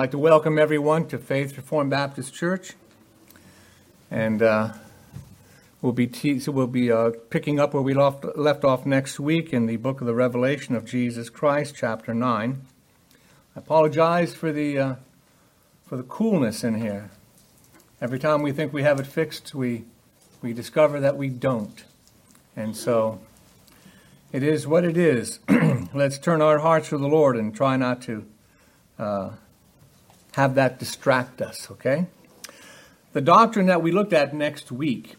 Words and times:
like 0.00 0.12
to 0.12 0.18
welcome 0.18 0.58
everyone 0.58 1.06
to 1.06 1.18
Faith 1.18 1.58
Reformed 1.58 1.90
Baptist 1.90 2.32
Church. 2.32 2.72
And 4.10 4.40
uh, 4.40 4.72
we'll 5.82 5.92
be, 5.92 6.06
te- 6.06 6.40
so 6.40 6.52
we'll 6.52 6.68
be 6.68 6.90
uh, 6.90 7.10
picking 7.28 7.60
up 7.60 7.74
where 7.74 7.82
we 7.82 7.92
left, 7.92 8.24
left 8.34 8.64
off 8.64 8.86
next 8.86 9.20
week 9.20 9.52
in 9.52 9.66
the 9.66 9.76
book 9.76 10.00
of 10.00 10.06
the 10.06 10.14
Revelation 10.14 10.74
of 10.74 10.86
Jesus 10.86 11.28
Christ, 11.28 11.74
chapter 11.76 12.14
9. 12.14 12.62
I 13.54 13.58
apologize 13.58 14.34
for 14.34 14.52
the, 14.52 14.78
uh, 14.78 14.94
for 15.84 15.98
the 15.98 16.02
coolness 16.04 16.64
in 16.64 16.80
here. 16.80 17.10
Every 18.00 18.18
time 18.18 18.40
we 18.40 18.52
think 18.52 18.72
we 18.72 18.82
have 18.82 19.00
it 19.00 19.06
fixed, 19.06 19.54
we, 19.54 19.84
we 20.40 20.54
discover 20.54 20.98
that 21.00 21.18
we 21.18 21.28
don't. 21.28 21.84
And 22.56 22.74
so 22.74 23.20
it 24.32 24.42
is 24.42 24.66
what 24.66 24.86
it 24.86 24.96
is. 24.96 25.40
Let's 25.92 26.16
turn 26.16 26.40
our 26.40 26.60
hearts 26.60 26.88
to 26.88 26.96
the 26.96 27.06
Lord 27.06 27.36
and 27.36 27.54
try 27.54 27.76
not 27.76 28.00
to 28.04 28.24
uh, 28.98 29.30
have 30.32 30.54
that 30.54 30.78
distract 30.78 31.40
us, 31.42 31.70
okay? 31.70 32.06
The 33.12 33.20
doctrine 33.20 33.66
that 33.66 33.82
we 33.82 33.90
looked 33.90 34.12
at 34.12 34.34
next 34.34 34.70
week 34.70 35.16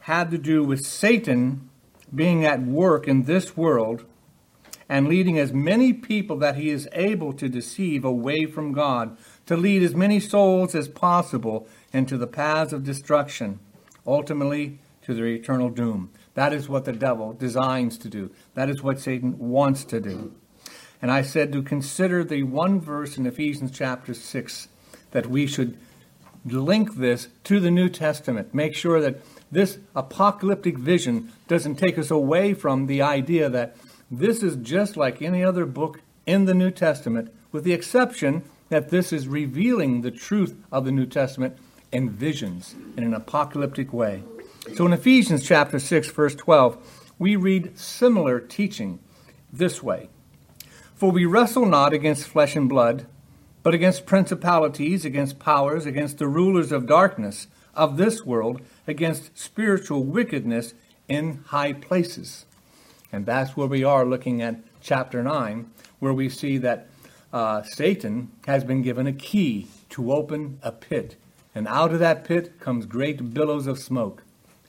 had 0.00 0.30
to 0.30 0.38
do 0.38 0.62
with 0.62 0.84
Satan 0.84 1.70
being 2.14 2.44
at 2.44 2.62
work 2.62 3.06
in 3.06 3.24
this 3.24 3.56
world 3.56 4.04
and 4.88 5.06
leading 5.06 5.38
as 5.38 5.52
many 5.52 5.92
people 5.92 6.36
that 6.38 6.56
he 6.56 6.68
is 6.68 6.88
able 6.92 7.32
to 7.32 7.48
deceive 7.48 8.04
away 8.04 8.44
from 8.44 8.72
God, 8.72 9.16
to 9.46 9.56
lead 9.56 9.84
as 9.84 9.94
many 9.94 10.18
souls 10.18 10.74
as 10.74 10.88
possible 10.88 11.68
into 11.92 12.18
the 12.18 12.26
paths 12.26 12.72
of 12.72 12.82
destruction, 12.82 13.60
ultimately 14.04 14.80
to 15.02 15.14
their 15.14 15.26
eternal 15.26 15.70
doom. 15.70 16.10
That 16.34 16.52
is 16.52 16.68
what 16.68 16.84
the 16.84 16.92
devil 16.92 17.32
designs 17.32 17.98
to 17.98 18.08
do. 18.08 18.32
That 18.54 18.68
is 18.68 18.82
what 18.82 18.98
Satan 18.98 19.38
wants 19.38 19.84
to 19.84 20.00
do. 20.00 20.34
And 21.02 21.10
I 21.10 21.22
said 21.22 21.52
to 21.52 21.62
consider 21.62 22.22
the 22.24 22.42
one 22.42 22.80
verse 22.80 23.16
in 23.16 23.26
Ephesians 23.26 23.70
chapter 23.72 24.14
6 24.14 24.68
that 25.12 25.26
we 25.26 25.46
should 25.46 25.78
link 26.44 26.94
this 26.96 27.28
to 27.44 27.60
the 27.60 27.70
New 27.70 27.88
Testament. 27.88 28.54
Make 28.54 28.74
sure 28.74 29.00
that 29.00 29.20
this 29.50 29.78
apocalyptic 29.94 30.78
vision 30.78 31.32
doesn't 31.48 31.76
take 31.76 31.98
us 31.98 32.10
away 32.10 32.54
from 32.54 32.86
the 32.86 33.02
idea 33.02 33.48
that 33.48 33.76
this 34.10 34.42
is 34.42 34.56
just 34.56 34.96
like 34.96 35.22
any 35.22 35.42
other 35.44 35.66
book 35.66 36.00
in 36.26 36.44
the 36.44 36.54
New 36.54 36.70
Testament, 36.70 37.32
with 37.52 37.64
the 37.64 37.72
exception 37.72 38.42
that 38.68 38.90
this 38.90 39.12
is 39.12 39.26
revealing 39.26 40.02
the 40.02 40.10
truth 40.10 40.56
of 40.70 40.84
the 40.84 40.92
New 40.92 41.06
Testament 41.06 41.56
in 41.92 42.10
visions 42.10 42.74
in 42.96 43.04
an 43.04 43.14
apocalyptic 43.14 43.92
way. 43.92 44.22
So 44.74 44.86
in 44.86 44.92
Ephesians 44.92 45.44
chapter 45.44 45.78
6, 45.78 46.10
verse 46.10 46.34
12, 46.34 47.12
we 47.18 47.36
read 47.36 47.78
similar 47.78 48.38
teaching 48.40 49.00
this 49.52 49.82
way. 49.82 50.08
For 51.00 51.10
we 51.10 51.24
wrestle 51.24 51.64
not 51.64 51.94
against 51.94 52.28
flesh 52.28 52.54
and 52.54 52.68
blood, 52.68 53.06
but 53.62 53.72
against 53.72 54.04
principalities, 54.04 55.06
against 55.06 55.38
powers, 55.38 55.86
against 55.86 56.18
the 56.18 56.28
rulers 56.28 56.72
of 56.72 56.86
darkness 56.86 57.46
of 57.74 57.96
this 57.96 58.26
world, 58.26 58.60
against 58.86 59.38
spiritual 59.38 60.04
wickedness 60.04 60.74
in 61.08 61.42
high 61.46 61.72
places. 61.72 62.44
And 63.10 63.24
that's 63.24 63.56
where 63.56 63.66
we 63.66 63.82
are 63.82 64.04
looking 64.04 64.42
at 64.42 64.60
chapter 64.82 65.22
9, 65.22 65.70
where 66.00 66.12
we 66.12 66.28
see 66.28 66.58
that 66.58 66.86
uh, 67.32 67.62
Satan 67.62 68.30
has 68.46 68.62
been 68.62 68.82
given 68.82 69.06
a 69.06 69.14
key 69.14 69.68
to 69.88 70.12
open 70.12 70.58
a 70.62 70.70
pit. 70.70 71.16
And 71.54 71.66
out 71.66 71.94
of 71.94 71.98
that 72.00 72.24
pit 72.24 72.60
comes 72.60 72.84
great 72.84 73.32
billows 73.32 73.66
of 73.66 73.78
smoke. 73.78 74.22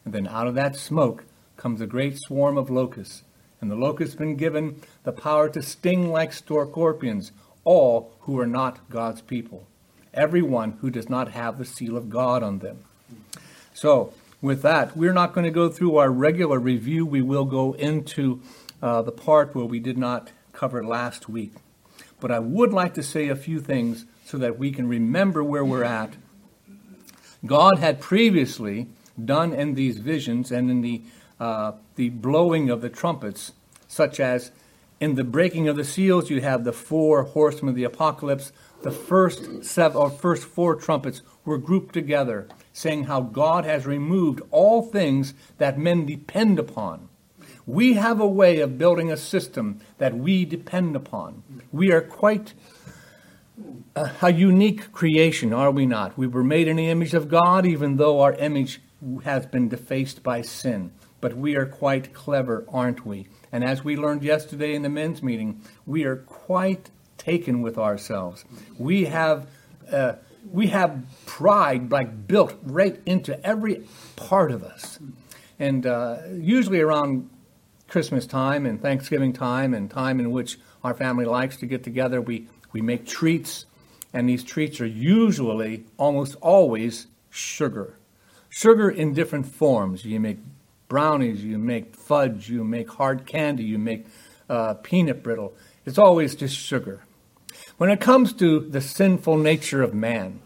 And 0.05 0.13
then 0.13 0.29
out 0.29 0.47
of 0.47 0.55
that 0.55 0.77
smoke 0.77 1.25
comes 1.57 1.81
a 1.81 1.85
great 1.85 2.17
swarm 2.21 2.57
of 2.57 2.69
locusts 2.69 3.23
and 3.61 3.69
the 3.69 3.75
locust 3.75 4.17
been 4.17 4.35
given 4.35 4.81
the 5.03 5.11
power 5.11 5.47
to 5.49 5.61
sting 5.61 6.11
like 6.11 6.33
scorpions 6.33 7.31
all 7.63 8.11
who 8.21 8.39
are 8.39 8.47
not 8.47 8.89
God's 8.89 9.21
people, 9.21 9.67
everyone 10.13 10.73
who 10.81 10.89
does 10.89 11.09
not 11.09 11.31
have 11.31 11.57
the 11.57 11.65
seal 11.65 11.95
of 11.95 12.09
God 12.09 12.41
on 12.41 12.59
them. 12.59 12.79
So, 13.73 14.13
with 14.41 14.63
that, 14.63 14.97
we're 14.97 15.13
not 15.13 15.33
going 15.33 15.45
to 15.45 15.51
go 15.51 15.69
through 15.69 15.97
our 15.97 16.09
regular 16.09 16.59
review. 16.59 17.05
We 17.05 17.21
will 17.21 17.45
go 17.45 17.73
into 17.73 18.41
uh, 18.81 19.03
the 19.03 19.11
part 19.11 19.53
where 19.53 19.65
we 19.65 19.79
did 19.79 19.99
not 19.99 20.31
cover 20.51 20.83
last 20.83 21.29
week. 21.29 21.53
But 22.19 22.31
I 22.31 22.39
would 22.39 22.73
like 22.73 22.95
to 22.95 23.03
say 23.03 23.29
a 23.29 23.35
few 23.35 23.59
things 23.59 24.05
so 24.25 24.39
that 24.39 24.57
we 24.57 24.71
can 24.71 24.87
remember 24.87 25.43
where 25.43 25.63
we're 25.63 25.83
at. 25.83 26.13
God 27.45 27.79
had 27.79 27.99
previously 27.99 28.87
done 29.23 29.53
in 29.53 29.75
these 29.75 29.97
visions 29.97 30.51
and 30.51 30.71
in 30.71 30.81
the 30.81 31.01
uh, 31.39 31.73
the 31.95 32.09
blowing 32.09 32.69
of 32.69 32.81
the 32.81 32.89
trumpets, 32.89 33.51
such 33.87 34.19
as 34.19 34.51
in 35.01 35.15
the 35.15 35.23
breaking 35.23 35.67
of 35.67 35.75
the 35.75 35.83
seals, 35.83 36.29
you 36.29 36.41
have 36.41 36.63
the 36.63 36.71
four 36.71 37.23
horsemen 37.23 37.69
of 37.69 37.75
the 37.75 37.83
apocalypse. 37.83 38.51
The 38.83 38.91
first 38.91 39.65
seven 39.65 39.97
or 39.97 40.11
first 40.11 40.43
four 40.43 40.75
trumpets 40.75 41.23
were 41.43 41.57
grouped 41.57 41.93
together, 41.93 42.47
saying 42.71 43.05
how 43.05 43.21
God 43.21 43.65
has 43.65 43.87
removed 43.87 44.41
all 44.51 44.83
things 44.83 45.33
that 45.57 45.79
men 45.79 46.05
depend 46.05 46.59
upon. 46.59 47.09
We 47.65 47.93
have 47.93 48.19
a 48.19 48.27
way 48.27 48.59
of 48.59 48.77
building 48.77 49.11
a 49.11 49.17
system 49.17 49.79
that 49.97 50.15
we 50.15 50.45
depend 50.45 50.95
upon. 50.95 51.41
We 51.71 51.91
are 51.91 52.01
quite 52.01 52.53
a, 53.95 54.11
a 54.21 54.31
unique 54.31 54.91
creation, 54.91 55.51
are 55.51 55.71
we 55.71 55.87
not? 55.87 56.15
We 56.15 56.27
were 56.27 56.43
made 56.43 56.67
in 56.67 56.75
the 56.75 56.89
image 56.89 57.15
of 57.15 57.27
God, 57.27 57.65
even 57.65 57.97
though 57.97 58.21
our 58.21 58.33
image 58.33 58.81
has 59.23 59.47
been 59.47 59.67
defaced 59.67 60.21
by 60.21 60.43
sin 60.43 60.91
but 61.21 61.35
we 61.37 61.55
are 61.55 61.65
quite 61.65 62.13
clever, 62.13 62.65
aren't 62.67 63.05
we? 63.05 63.27
And 63.51 63.63
as 63.63 63.83
we 63.83 63.95
learned 63.95 64.23
yesterday 64.23 64.73
in 64.73 64.81
the 64.81 64.89
men's 64.89 65.21
meeting, 65.21 65.61
we 65.85 66.03
are 66.03 66.17
quite 66.17 66.89
taken 67.17 67.61
with 67.61 67.77
ourselves. 67.77 68.43
We 68.77 69.05
have 69.05 69.47
uh, 69.91 70.13
we 70.51 70.67
have 70.67 71.03
pride 71.25 71.91
like 71.91 72.27
built 72.27 72.55
right 72.63 72.99
into 73.05 73.39
every 73.45 73.85
part 74.15 74.51
of 74.51 74.63
us, 74.63 74.99
and 75.59 75.85
uh, 75.85 76.17
usually 76.33 76.81
around 76.81 77.29
Christmas 77.87 78.25
time 78.25 78.65
and 78.65 78.81
Thanksgiving 78.81 79.33
time 79.33 79.73
and 79.73 79.91
time 79.91 80.19
in 80.19 80.31
which 80.31 80.57
our 80.83 80.93
family 80.93 81.25
likes 81.25 81.57
to 81.57 81.65
get 81.65 81.83
together, 81.83 82.21
we 82.21 82.47
we 82.73 82.81
make 82.81 83.05
treats, 83.05 83.65
and 84.13 84.27
these 84.27 84.43
treats 84.43 84.79
are 84.81 84.87
usually 84.87 85.85
almost 85.97 86.35
always 86.41 87.07
sugar. 87.29 87.97
Sugar 88.49 88.89
in 88.89 89.13
different 89.13 89.45
forms. 89.45 90.05
You 90.05 90.19
make 90.19 90.39
brownies, 90.91 91.41
you 91.41 91.57
make 91.57 91.95
fudge, 91.95 92.49
you 92.49 92.65
make 92.65 92.89
hard 92.89 93.25
candy, 93.25 93.63
you 93.63 93.79
make 93.79 94.05
uh, 94.49 94.73
peanut 94.73 95.23
brittle. 95.23 95.53
It's 95.85 95.97
always 95.97 96.35
just 96.35 96.53
sugar. 96.53 96.99
When 97.77 97.89
it 97.89 98.01
comes 98.01 98.33
to 98.33 98.59
the 98.59 98.81
sinful 98.81 99.37
nature 99.37 99.81
of 99.81 99.93
man, 99.93 100.41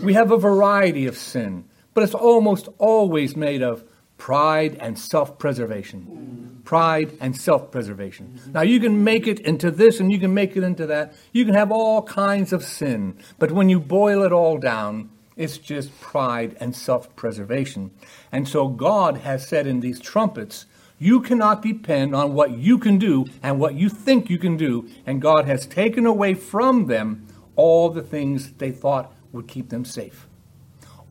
we 0.00 0.14
have 0.14 0.30
a 0.30 0.38
variety 0.38 1.08
of 1.08 1.16
sin, 1.16 1.64
but 1.92 2.04
it's 2.04 2.14
almost 2.14 2.68
always 2.78 3.34
made 3.34 3.62
of 3.62 3.82
pride 4.16 4.76
and 4.78 4.96
self 4.96 5.40
preservation. 5.40 6.60
Pride 6.64 7.18
and 7.20 7.36
self 7.36 7.72
preservation. 7.72 8.40
Now, 8.54 8.62
you 8.62 8.78
can 8.78 9.02
make 9.02 9.26
it 9.26 9.40
into 9.40 9.72
this 9.72 9.98
and 9.98 10.12
you 10.12 10.20
can 10.20 10.32
make 10.32 10.56
it 10.56 10.62
into 10.62 10.86
that. 10.86 11.14
You 11.32 11.44
can 11.44 11.54
have 11.54 11.72
all 11.72 12.04
kinds 12.04 12.52
of 12.52 12.62
sin, 12.62 13.18
but 13.40 13.50
when 13.50 13.68
you 13.68 13.80
boil 13.80 14.22
it 14.22 14.30
all 14.30 14.56
down, 14.56 15.10
it's 15.40 15.56
just 15.56 15.98
pride 16.00 16.54
and 16.60 16.76
self 16.76 17.16
preservation. 17.16 17.92
And 18.30 18.46
so 18.46 18.68
God 18.68 19.18
has 19.18 19.48
said 19.48 19.66
in 19.66 19.80
these 19.80 19.98
trumpets, 19.98 20.66
you 20.98 21.22
cannot 21.22 21.62
depend 21.62 22.14
on 22.14 22.34
what 22.34 22.50
you 22.50 22.76
can 22.76 22.98
do 22.98 23.24
and 23.42 23.58
what 23.58 23.74
you 23.74 23.88
think 23.88 24.28
you 24.28 24.36
can 24.36 24.58
do. 24.58 24.86
And 25.06 25.22
God 25.22 25.46
has 25.46 25.66
taken 25.66 26.04
away 26.04 26.34
from 26.34 26.88
them 26.88 27.26
all 27.56 27.88
the 27.88 28.02
things 28.02 28.52
they 28.52 28.70
thought 28.70 29.14
would 29.32 29.48
keep 29.48 29.70
them 29.70 29.86
safe. 29.86 30.28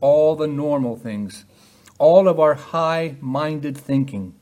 All 0.00 0.36
the 0.36 0.46
normal 0.46 0.94
things, 0.94 1.44
all 1.98 2.28
of 2.28 2.38
our 2.38 2.54
high 2.54 3.16
minded 3.20 3.76
thinking. 3.76 4.34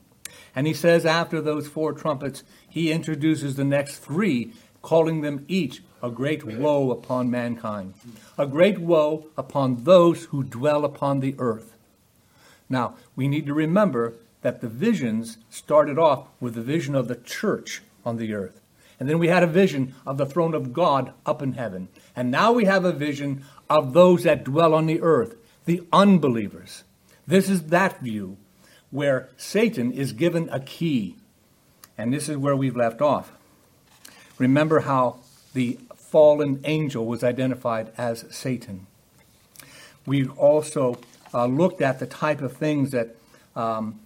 And 0.54 0.66
he 0.66 0.74
says 0.74 1.06
after 1.06 1.40
those 1.40 1.66
four 1.66 1.94
trumpets, 1.94 2.44
he 2.68 2.92
introduces 2.92 3.56
the 3.56 3.64
next 3.64 4.00
three, 4.00 4.52
calling 4.88 5.20
them 5.20 5.44
each 5.48 5.82
a 6.02 6.10
great 6.10 6.42
woe 6.42 6.90
upon 6.90 7.30
mankind, 7.30 7.92
a 8.38 8.46
great 8.46 8.78
woe 8.78 9.26
upon 9.36 9.84
those 9.84 10.24
who 10.24 10.42
dwell 10.42 10.82
upon 10.82 11.20
the 11.20 11.34
earth. 11.38 11.76
Now, 12.70 12.94
we 13.14 13.28
need 13.28 13.44
to 13.44 13.52
remember 13.52 14.14
that 14.40 14.62
the 14.62 14.68
visions 14.68 15.36
started 15.50 15.98
off 15.98 16.28
with 16.40 16.54
the 16.54 16.62
vision 16.62 16.94
of 16.94 17.06
the 17.06 17.16
church 17.16 17.82
on 18.02 18.16
the 18.16 18.32
earth. 18.32 18.62
And 18.98 19.10
then 19.10 19.18
we 19.18 19.28
had 19.28 19.42
a 19.42 19.58
vision 19.62 19.94
of 20.06 20.16
the 20.16 20.24
throne 20.24 20.54
of 20.54 20.72
God 20.72 21.12
up 21.26 21.42
in 21.42 21.52
heaven. 21.52 21.88
And 22.16 22.30
now 22.30 22.52
we 22.52 22.64
have 22.64 22.86
a 22.86 22.92
vision 22.92 23.44
of 23.68 23.92
those 23.92 24.22
that 24.22 24.42
dwell 24.42 24.72
on 24.72 24.86
the 24.86 25.02
earth, 25.02 25.36
the 25.66 25.82
unbelievers. 25.92 26.84
This 27.26 27.50
is 27.50 27.64
that 27.64 28.00
view 28.00 28.38
where 28.90 29.28
Satan 29.36 29.92
is 29.92 30.14
given 30.14 30.48
a 30.48 30.60
key. 30.60 31.16
And 31.98 32.10
this 32.10 32.30
is 32.30 32.38
where 32.38 32.56
we've 32.56 32.74
left 32.74 33.02
off. 33.02 33.32
Remember 34.38 34.80
how 34.80 35.20
the 35.52 35.78
fallen 35.96 36.60
angel 36.64 37.04
was 37.04 37.22
identified 37.22 37.92
as 37.98 38.24
Satan. 38.30 38.86
We 40.06 40.26
also 40.26 40.98
uh, 41.34 41.46
looked 41.46 41.82
at 41.82 41.98
the 41.98 42.06
type 42.06 42.40
of 42.40 42.56
things 42.56 42.92
that, 42.92 43.16
um, 43.54 44.00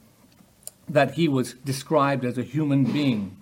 that 0.89 1.15
he 1.15 1.29
was 1.29 1.55
described 1.55 2.25
as 2.25 2.39
a 2.39 2.43
human 2.43 2.85
being. 2.85 3.37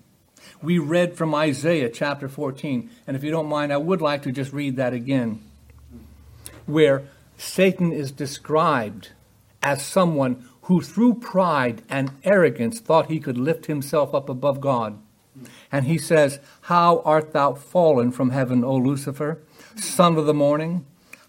We 0.62 0.78
read 0.78 1.16
from 1.16 1.34
Isaiah 1.34 1.88
chapter 1.88 2.28
14, 2.28 2.90
and 3.06 3.16
if 3.16 3.24
you 3.24 3.30
don't 3.30 3.48
mind, 3.48 3.72
I 3.72 3.78
would 3.78 4.02
like 4.02 4.22
to 4.24 4.32
just 4.32 4.52
read 4.52 4.76
that 4.76 4.92
again, 4.92 5.42
where 6.66 7.04
Satan 7.38 7.92
is 7.92 8.12
described 8.12 9.10
as 9.62 9.84
someone 9.84 10.46
who, 10.62 10.82
through 10.82 11.14
pride 11.14 11.82
and 11.88 12.10
arrogance, 12.24 12.78
thought 12.80 13.06
he 13.06 13.20
could 13.20 13.38
lift 13.38 13.66
himself 13.66 14.14
up 14.14 14.28
above 14.28 14.60
God. 14.60 14.98
And 15.70 15.86
he 15.86 15.98
says, 15.98 16.40
How 16.62 17.00
art 17.04 17.32
thou 17.32 17.54
fallen 17.54 18.12
from 18.12 18.30
heaven, 18.30 18.64
O 18.64 18.76
Lucifer, 18.76 19.38
son 19.76 20.16
of 20.16 20.26
the 20.26 20.34
morning? 20.34 20.84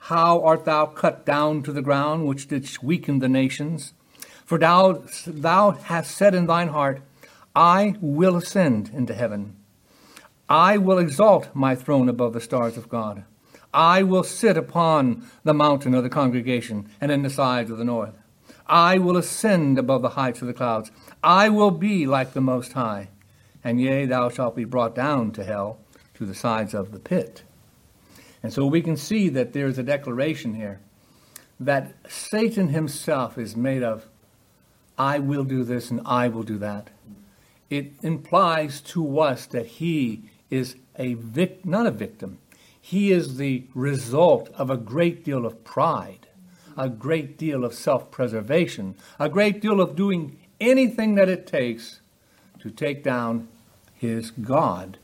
How 0.05 0.41
art 0.43 0.65
thou 0.65 0.87
cut 0.87 1.25
down 1.25 1.63
to 1.63 1.71
the 1.71 1.81
ground, 1.81 2.27
which 2.27 2.47
didst 2.47 2.83
weaken 2.83 3.19
the 3.19 3.29
nations? 3.29 3.93
For 4.45 4.57
thou, 4.57 5.03
thou 5.25 5.71
hast 5.71 6.17
said 6.17 6.35
in 6.35 6.47
thine 6.47 6.69
heart, 6.69 7.01
I 7.55 7.95
will 8.01 8.35
ascend 8.35 8.91
into 8.93 9.13
heaven. 9.13 9.55
I 10.49 10.77
will 10.77 10.97
exalt 10.97 11.55
my 11.55 11.75
throne 11.75 12.09
above 12.09 12.33
the 12.33 12.41
stars 12.41 12.75
of 12.75 12.89
God. 12.89 13.23
I 13.73 14.03
will 14.03 14.23
sit 14.23 14.57
upon 14.57 15.25
the 15.43 15.53
mountain 15.53 15.93
of 15.93 16.03
the 16.03 16.09
congregation 16.09 16.89
and 16.99 17.11
in 17.11 17.21
the 17.21 17.29
sides 17.29 17.71
of 17.71 17.77
the 17.77 17.85
north. 17.85 18.17
I 18.67 18.97
will 18.97 19.17
ascend 19.17 19.77
above 19.77 20.01
the 20.01 20.09
heights 20.09 20.41
of 20.41 20.47
the 20.47 20.53
clouds. 20.53 20.91
I 21.23 21.49
will 21.49 21.71
be 21.71 22.05
like 22.05 22.33
the 22.33 22.41
Most 22.41 22.73
High. 22.73 23.09
And 23.63 23.79
yea, 23.79 24.05
thou 24.05 24.29
shalt 24.29 24.55
be 24.55 24.65
brought 24.65 24.95
down 24.95 25.31
to 25.33 25.43
hell, 25.43 25.79
to 26.15 26.25
the 26.25 26.35
sides 26.35 26.73
of 26.73 26.91
the 26.91 26.99
pit. 26.99 27.43
And 28.43 28.51
so 28.51 28.65
we 28.65 28.81
can 28.81 28.97
see 28.97 29.29
that 29.29 29.53
there 29.53 29.67
is 29.67 29.77
a 29.77 29.83
declaration 29.83 30.55
here 30.55 30.79
that 31.59 31.93
Satan 32.09 32.69
himself 32.69 33.37
is 33.37 33.55
made 33.55 33.83
of, 33.83 34.07
I 34.97 35.19
will 35.19 35.43
do 35.43 35.63
this 35.63 35.91
and 35.91 36.01
I 36.05 36.27
will 36.27 36.43
do 36.43 36.57
that. 36.57 36.89
It 37.69 37.93
implies 38.01 38.81
to 38.81 39.19
us 39.19 39.45
that 39.47 39.65
he 39.65 40.23
is 40.49 40.75
a 40.97 41.13
vic- 41.13 41.65
not 41.65 41.85
a 41.85 41.91
victim. 41.91 42.39
He 42.81 43.11
is 43.11 43.37
the 43.37 43.63
result 43.73 44.49
of 44.55 44.69
a 44.69 44.75
great 44.75 45.23
deal 45.23 45.45
of 45.45 45.63
pride, 45.63 46.27
a 46.75 46.89
great 46.89 47.37
deal 47.37 47.63
of 47.63 47.73
self 47.73 48.11
preservation, 48.11 48.95
a 49.19 49.29
great 49.29 49.61
deal 49.61 49.79
of 49.79 49.95
doing 49.95 50.39
anything 50.59 51.15
that 51.15 51.29
it 51.29 51.47
takes 51.47 52.00
to 52.61 52.69
take 52.69 53.03
down 53.03 53.47
his 53.93 54.31
God. 54.31 54.97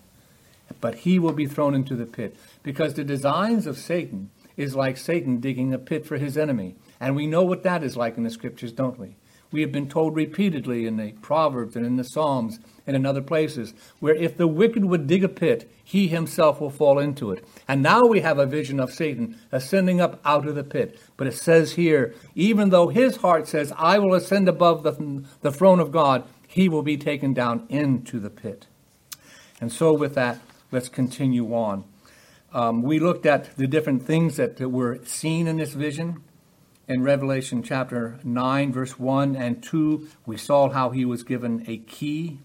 But 0.82 0.96
he 0.96 1.20
will 1.20 1.34
be 1.34 1.46
thrown 1.46 1.74
into 1.74 1.96
the 1.96 2.06
pit 2.06 2.36
because 2.64 2.94
the 2.94 3.04
designs 3.04 3.66
of 3.68 3.78
Satan 3.78 4.30
is 4.58 4.76
like 4.76 4.98
Satan 4.98 5.40
digging 5.40 5.74
a 5.74 5.78
pit 5.78 6.06
for 6.06 6.18
his 6.18 6.38
enemy. 6.38 6.76
And 7.00 7.16
we 7.16 7.28
know 7.28 7.44
what 7.44 7.64
that 7.64 7.84
is 7.84 7.96
like 7.96 8.18
in 8.18 8.24
the 8.24 8.30
scriptures, 8.30 8.72
don't 8.72 9.00
we? 9.00 9.16
We 9.52 9.62
have 9.62 9.72
been 9.72 9.88
told 9.88 10.16
repeatedly 10.16 10.86
in 10.86 10.98
the 10.98 11.14
Proverbs 11.14 11.78
and 11.78 11.86
in 11.86 11.96
the 11.96 12.04
Psalms 12.04 12.60
and 12.86 12.98
in 12.98 13.06
other 13.06 13.22
places 13.22 13.74
where 14.00 14.16
if 14.16 14.36
the 14.36 14.48
wicked 14.48 14.84
would 14.84 15.08
dig 15.08 15.24
a 15.24 15.30
pit, 15.30 15.72
he 15.82 16.08
himself 16.08 16.60
will 16.60 16.70
fall 16.70 17.00
into 17.00 17.32
it. 17.32 17.46
And 17.66 17.82
now 17.82 18.06
we 18.06 18.20
have 18.20 18.40
a 18.40 18.46
vision 18.46 18.80
of 18.80 18.92
Satan 18.92 19.38
ascending 19.54 20.02
up 20.02 20.20
out 20.26 20.48
of 20.48 20.56
the 20.56 20.66
pit. 20.66 21.00
But 21.16 21.28
it 21.28 21.34
says 21.34 21.74
here, 21.74 22.14
even 22.36 22.72
though 22.72 22.90
his 22.90 23.18
heart 23.18 23.48
says, 23.48 23.72
I 23.78 24.00
will 24.00 24.16
ascend 24.16 24.50
above 24.50 24.84
the, 24.84 25.24
the 25.42 25.52
throne 25.52 25.80
of 25.80 25.92
God, 25.92 26.26
he 26.58 26.68
will 26.68 26.82
be 26.82 26.98
taken 26.98 27.36
down 27.36 27.68
into 27.70 28.20
the 28.20 28.32
pit. 28.32 28.66
And 29.62 29.72
so, 29.72 29.94
with 29.94 30.16
that, 30.16 30.40
let's 30.72 30.90
continue 30.90 31.54
on. 31.54 31.84
Um, 32.52 32.82
we 32.82 32.98
looked 32.98 33.28
at 33.28 33.56
the 33.58 33.68
different 33.68 34.02
things 34.02 34.38
that 34.38 34.60
were 34.60 34.98
seen 35.06 35.46
in 35.46 35.58
this 35.58 35.74
vision. 35.74 36.24
In 36.88 37.04
Revelation 37.04 37.62
chapter 37.62 38.18
9, 38.24 38.74
verse 38.74 38.98
1 38.98 39.36
and 39.36 39.62
2, 39.62 40.08
we 40.26 40.36
saw 40.36 40.72
how 40.72 40.90
he 40.90 41.06
was 41.06 41.22
given 41.22 41.64
a 41.68 41.78
key. 41.78 42.40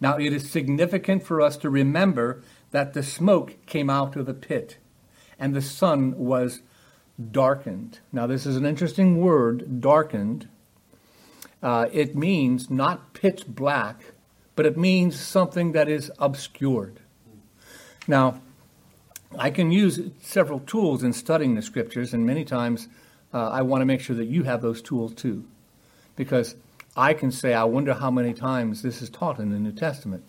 Now, 0.00 0.16
it 0.16 0.32
is 0.32 0.50
significant 0.50 1.22
for 1.22 1.42
us 1.42 1.58
to 1.58 1.68
remember 1.68 2.42
that 2.70 2.94
the 2.94 3.02
smoke 3.02 3.66
came 3.66 3.90
out 3.90 4.16
of 4.16 4.24
the 4.24 4.32
pit 4.32 4.78
and 5.38 5.54
the 5.54 5.60
sun 5.60 6.16
was 6.16 6.62
darkened. 7.30 7.98
Now, 8.10 8.26
this 8.26 8.46
is 8.46 8.56
an 8.56 8.64
interesting 8.64 9.20
word, 9.20 9.82
darkened. 9.82 10.48
Uh, 11.62 11.88
it 11.92 12.16
means 12.16 12.70
not 12.70 13.12
pitch 13.12 13.46
black, 13.46 14.12
but 14.56 14.66
it 14.66 14.76
means 14.76 15.18
something 15.18 15.72
that 15.72 15.88
is 15.88 16.10
obscured. 16.18 17.00
Now, 18.08 18.40
I 19.38 19.50
can 19.50 19.70
use 19.70 20.00
several 20.22 20.60
tools 20.60 21.02
in 21.02 21.12
studying 21.12 21.54
the 21.54 21.62
scriptures, 21.62 22.12
and 22.12 22.26
many 22.26 22.44
times 22.44 22.88
uh, 23.32 23.48
I 23.48 23.62
want 23.62 23.82
to 23.82 23.86
make 23.86 24.00
sure 24.00 24.16
that 24.16 24.26
you 24.26 24.42
have 24.44 24.62
those 24.62 24.82
tools 24.82 25.14
too. 25.14 25.44
Because 26.16 26.56
I 26.96 27.14
can 27.14 27.30
say, 27.30 27.54
I 27.54 27.64
wonder 27.64 27.94
how 27.94 28.10
many 28.10 28.34
times 28.34 28.82
this 28.82 29.00
is 29.00 29.10
taught 29.10 29.38
in 29.38 29.50
the 29.50 29.58
New 29.58 29.72
Testament. 29.72 30.24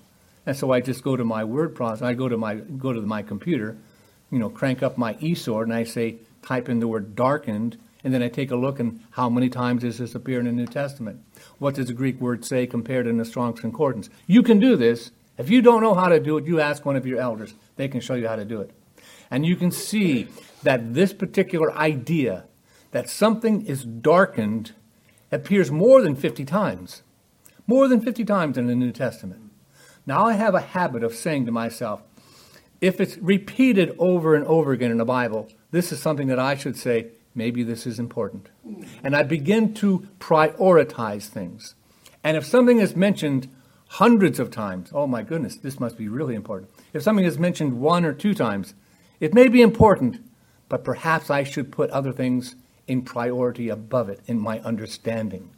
And 0.45 0.55
so 0.55 0.71
I 0.71 0.81
just 0.81 1.03
go 1.03 1.15
to 1.15 1.23
my 1.23 1.43
word 1.43 1.75
process, 1.75 2.01
I 2.01 2.13
go 2.13 2.29
to 2.29 2.37
my 2.37 2.55
go 2.55 2.93
to 2.93 3.01
my 3.01 3.21
computer, 3.21 3.77
you 4.31 4.39
know, 4.39 4.49
crank 4.49 4.81
up 4.81 4.97
my 4.97 5.15
eSword, 5.15 5.63
and 5.63 5.73
I 5.73 5.83
say, 5.83 6.17
type 6.41 6.69
in 6.69 6.79
the 6.79 6.87
word 6.87 7.15
darkened, 7.15 7.77
and 8.03 8.13
then 8.13 8.23
I 8.23 8.29
take 8.29 8.51
a 8.51 8.55
look 8.55 8.79
and 8.79 9.01
how 9.11 9.29
many 9.29 9.49
times 9.49 9.81
does 9.81 9.97
this 9.97 10.15
appear 10.15 10.39
in 10.39 10.45
the 10.45 10.51
New 10.51 10.67
Testament? 10.67 11.21
What 11.59 11.75
does 11.75 11.87
the 11.87 11.93
Greek 11.93 12.19
word 12.19 12.43
say 12.45 12.65
compared 12.65 13.07
in 13.07 13.17
the 13.17 13.25
Strong's 13.25 13.59
Concordance? 13.59 14.09
You 14.27 14.43
can 14.43 14.59
do 14.59 14.75
this. 14.75 15.11
If 15.37 15.49
you 15.49 15.61
don't 15.61 15.81
know 15.81 15.93
how 15.93 16.09
to 16.09 16.19
do 16.19 16.37
it, 16.37 16.45
you 16.45 16.59
ask 16.59 16.85
one 16.85 16.95
of 16.95 17.05
your 17.05 17.19
elders. 17.19 17.53
They 17.75 17.87
can 17.87 18.01
show 18.01 18.15
you 18.15 18.27
how 18.27 18.35
to 18.35 18.45
do 18.45 18.61
it. 18.61 18.71
And 19.29 19.45
you 19.45 19.55
can 19.55 19.71
see 19.71 20.27
that 20.63 20.93
this 20.93 21.13
particular 21.13 21.71
idea 21.73 22.45
that 22.91 23.09
something 23.09 23.65
is 23.65 23.83
darkened 23.83 24.73
appears 25.31 25.71
more 25.71 26.01
than 26.01 26.15
50 26.15 26.43
times. 26.45 27.03
More 27.65 27.87
than 27.87 28.01
50 28.01 28.25
times 28.25 28.57
in 28.57 28.67
the 28.67 28.75
New 28.75 28.91
Testament. 28.91 29.51
Now, 30.05 30.25
I 30.25 30.33
have 30.33 30.55
a 30.55 30.61
habit 30.61 31.03
of 31.03 31.13
saying 31.13 31.45
to 31.45 31.51
myself, 31.51 32.01
if 32.81 32.99
it's 32.99 33.17
repeated 33.19 33.95
over 33.99 34.35
and 34.35 34.45
over 34.45 34.71
again 34.71 34.91
in 34.91 34.97
the 34.97 35.05
Bible, 35.05 35.47
this 35.69 35.91
is 35.91 36.01
something 36.01 36.27
that 36.27 36.39
I 36.39 36.55
should 36.55 36.75
say, 36.75 37.11
maybe 37.35 37.63
this 37.63 37.85
is 37.85 37.99
important. 37.99 38.49
And 39.03 39.15
I 39.15 39.23
begin 39.23 39.73
to 39.75 40.07
prioritize 40.19 41.27
things. 41.27 41.75
And 42.23 42.37
if 42.37 42.45
something 42.45 42.79
is 42.79 42.95
mentioned 42.95 43.47
hundreds 43.87 44.39
of 44.39 44.51
times, 44.51 44.89
oh 44.93 45.07
my 45.07 45.23
goodness, 45.23 45.55
this 45.55 45.79
must 45.79 45.97
be 45.97 46.07
really 46.07 46.35
important. 46.35 46.71
If 46.93 47.03
something 47.03 47.25
is 47.25 47.39
mentioned 47.39 47.79
one 47.79 48.05
or 48.05 48.13
two 48.13 48.33
times, 48.33 48.73
it 49.19 49.33
may 49.33 49.47
be 49.47 49.61
important, 49.61 50.23
but 50.69 50.83
perhaps 50.83 51.29
I 51.29 51.43
should 51.43 51.71
put 51.71 51.89
other 51.89 52.13
things 52.13 52.55
in 52.87 53.01
priority 53.01 53.69
above 53.69 54.09
it 54.09 54.19
in 54.27 54.39
my 54.39 54.59
understanding. 54.61 55.49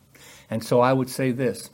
And 0.49 0.63
so 0.63 0.81
I 0.81 0.93
would 0.93 1.09
say 1.09 1.31
this 1.31 1.69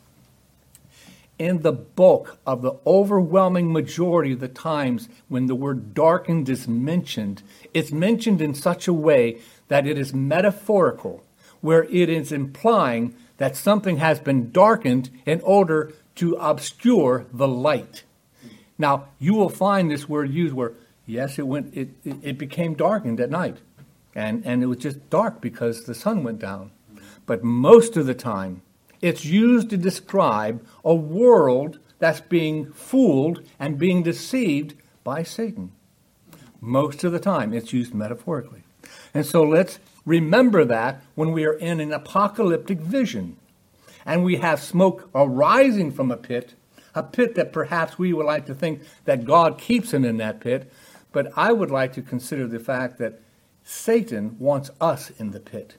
in 1.39 1.61
the 1.61 1.71
bulk 1.71 2.37
of 2.45 2.61
the 2.61 2.73
overwhelming 2.85 3.71
majority 3.71 4.33
of 4.33 4.41
the 4.41 4.49
times 4.49 5.07
when 5.29 5.45
the 5.45 5.55
word 5.55 5.93
darkened 5.93 6.49
is 6.49 6.67
mentioned, 6.67 7.41
it's 7.73 7.93
mentioned 7.93 8.41
in 8.41 8.53
such 8.53 8.87
a 8.87 8.93
way 8.93 9.39
that 9.69 9.87
it 9.87 9.97
is 9.97 10.13
metaphorical, 10.13 11.23
where 11.61 11.85
it 11.85 12.09
is 12.09 12.31
implying 12.31 13.15
that 13.37 13.55
something 13.55 13.97
has 13.97 14.19
been 14.19 14.51
darkened 14.51 15.09
in 15.25 15.39
order 15.41 15.93
to 16.15 16.33
obscure 16.33 17.25
the 17.31 17.47
light. 17.47 18.03
Now, 18.77 19.07
you 19.19 19.33
will 19.33 19.49
find 19.49 19.89
this 19.89 20.09
word 20.09 20.31
used 20.31 20.53
where, 20.53 20.73
yes, 21.05 21.39
it 21.39 21.47
went, 21.47 21.75
it, 21.75 21.89
it, 22.03 22.37
became 22.37 22.73
darkened 22.73 23.19
at 23.19 23.29
night. 23.29 23.57
And, 24.13 24.45
and 24.45 24.61
it 24.61 24.65
was 24.65 24.79
just 24.79 25.09
dark 25.09 25.39
because 25.39 25.85
the 25.85 25.95
sun 25.95 26.23
went 26.23 26.39
down. 26.39 26.71
But 27.25 27.43
most 27.43 27.95
of 27.95 28.05
the 28.05 28.13
time, 28.13 28.61
it's 29.01 29.23
used 29.23 29.69
to 29.69 29.77
describe 29.77 30.65
a 30.83 30.93
world 30.93 31.79
that's 31.99 32.21
being 32.21 32.71
fooled 32.73 33.45
and 33.59 33.77
being 33.77 34.03
deceived 34.03 34.73
by 35.03 35.23
Satan. 35.23 35.71
Most 36.59 37.03
of 37.03 37.11
the 37.11 37.19
time, 37.19 37.53
it's 37.53 37.71
used 37.71 37.93
metaphorically. 37.93 38.63
And 39.13 39.25
so 39.25 39.43
let's 39.43 39.79
remember 40.05 40.65
that 40.65 41.01
when 41.15 41.31
we 41.31 41.45
are 41.45 41.53
in 41.53 41.79
an 41.79 41.91
apocalyptic 41.91 42.79
vision 42.79 43.37
and 44.05 44.23
we 44.23 44.37
have 44.37 44.61
smoke 44.61 45.09
arising 45.13 45.91
from 45.91 46.11
a 46.11 46.17
pit, 46.17 46.53
a 46.95 47.03
pit 47.03 47.35
that 47.35 47.53
perhaps 47.53 47.99
we 47.99 48.13
would 48.13 48.25
like 48.25 48.45
to 48.47 48.55
think 48.55 48.81
that 49.05 49.25
God 49.25 49.57
keeps 49.57 49.93
him 49.93 50.03
in 50.03 50.17
that 50.17 50.39
pit. 50.39 50.71
But 51.11 51.31
I 51.35 51.51
would 51.51 51.71
like 51.71 51.93
to 51.93 52.01
consider 52.01 52.47
the 52.47 52.59
fact 52.59 52.97
that 52.99 53.19
Satan 53.63 54.37
wants 54.39 54.71
us 54.79 55.11
in 55.11 55.31
the 55.31 55.39
pit. 55.39 55.75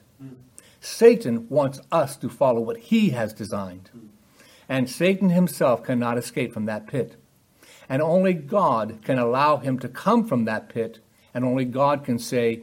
Satan 0.79 1.47
wants 1.47 1.79
us 1.91 2.15
to 2.17 2.29
follow 2.29 2.59
what 2.59 2.77
he 2.77 3.11
has 3.11 3.33
designed. 3.33 3.89
And 4.67 4.89
Satan 4.89 5.29
himself 5.29 5.83
cannot 5.83 6.17
escape 6.17 6.53
from 6.53 6.65
that 6.65 6.87
pit. 6.87 7.17
And 7.87 8.01
only 8.01 8.33
God 8.33 8.99
can 9.03 9.19
allow 9.19 9.57
him 9.57 9.77
to 9.79 9.89
come 9.89 10.25
from 10.25 10.45
that 10.45 10.69
pit, 10.69 10.99
and 11.33 11.43
only 11.43 11.65
God 11.65 12.03
can 12.03 12.17
say, 12.17 12.61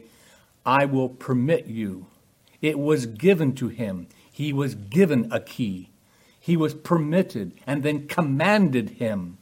I 0.69 0.85
will 0.85 1.09
permit 1.09 1.65
you. 1.65 2.05
It 2.61 2.77
was 2.77 3.07
given 3.07 3.55
to 3.55 3.69
him. 3.69 4.07
He 4.31 4.53
was 4.53 4.75
given 4.75 5.27
a 5.31 5.39
key. 5.39 5.89
He 6.39 6.55
was 6.55 6.75
permitted 6.75 7.53
and 7.65 7.81
then 7.81 8.07
commanded 8.07 8.91
him. 8.91 9.39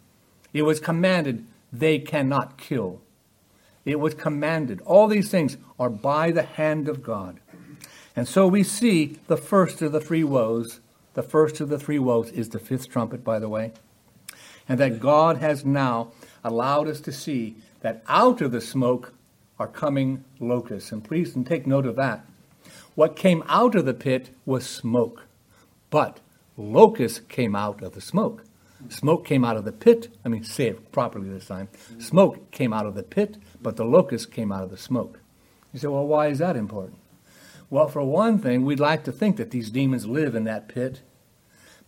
It 0.53 0.62
was 0.62 0.79
commanded, 0.79 1.46
they 1.74 2.00
cannot 2.00 2.57
kill. 2.57 3.01
It 3.84 4.00
was 4.00 4.13
commanded. 4.13 4.79
All 4.86 5.07
these 5.07 5.29
things 5.29 5.57
are 5.77 5.89
by 5.89 6.31
the 6.31 6.43
hand 6.43 6.88
of 6.88 7.03
God. 7.03 7.41
And 8.15 8.25
so 8.25 8.48
we 8.48 8.63
see 8.63 9.19
the 9.27 9.36
first 9.36 9.81
of 9.81 9.91
the 9.91 10.00
three 10.00 10.24
woes. 10.24 10.79
The 11.13 11.24
first 11.24 11.60
of 11.60 11.67
the 11.67 11.77
three 11.77 12.00
woes 12.00 12.31
is 12.31 12.50
the 12.50 12.60
fifth 12.60 12.89
trumpet, 12.89 13.25
by 13.25 13.39
the 13.39 13.50
way. 13.50 13.74
and 14.69 14.79
that 14.79 15.00
God 15.01 15.38
has 15.38 15.65
now 15.65 16.12
allowed 16.43 16.88
us 16.88 17.01
to 17.01 17.12
see 17.12 17.55
that 17.81 18.03
out 18.07 18.41
of 18.41 18.51
the 18.51 18.62
smoke 18.62 19.13
are 19.60 19.68
coming 19.68 20.24
locusts. 20.40 20.92
And 20.92 21.04
please 21.04 21.36
and 21.36 21.46
take 21.46 21.68
note 21.68 21.86
of 21.86 21.96
that. 21.96 22.26
What 22.96 23.16
came 23.16 23.44
out 23.48 23.76
of 23.76 23.86
the 23.86 23.94
pit 23.94 24.32
was 24.46 24.66
smoke, 24.66 25.24
but 25.90 26.20
locusts 26.58 27.20
came 27.30 27.56
out 27.56 27.82
of 27.84 27.94
the 27.94 28.02
smoke. 28.02 28.44
Smoke 28.90 29.26
came 29.26 29.44
out 29.44 29.58
of 29.58 29.66
the 29.66 29.72
pit. 29.72 30.10
I 30.24 30.30
mean, 30.30 30.44
say 30.44 30.68
it 30.68 30.92
properly 30.92 31.30
this 31.30 31.48
time. 31.48 31.70
Smoke 32.00 32.52
came 32.52 32.74
out 32.74 32.86
of 32.86 32.96
the 32.96 33.04
pit, 33.04 33.38
but 33.62 33.76
the 33.76 33.86
locusts 33.86 34.26
came 34.26 34.52
out 34.52 34.64
of 34.64 34.70
the 34.70 34.78
smoke. 34.78 35.20
You 35.74 35.80
say, 35.80 35.88
well, 35.88 36.08
why 36.08 36.28
is 36.28 36.40
that 36.40 36.56
important? 36.56 37.00
Well, 37.70 37.88
for 37.88 38.04
one 38.04 38.40
thing, 38.40 38.64
we'd 38.64 38.80
like 38.80 39.04
to 39.04 39.12
think 39.12 39.38
that 39.38 39.52
these 39.52 39.70
demons 39.70 40.06
live 40.06 40.36
in 40.36 40.46
that 40.46 40.70
pit, 40.70 41.02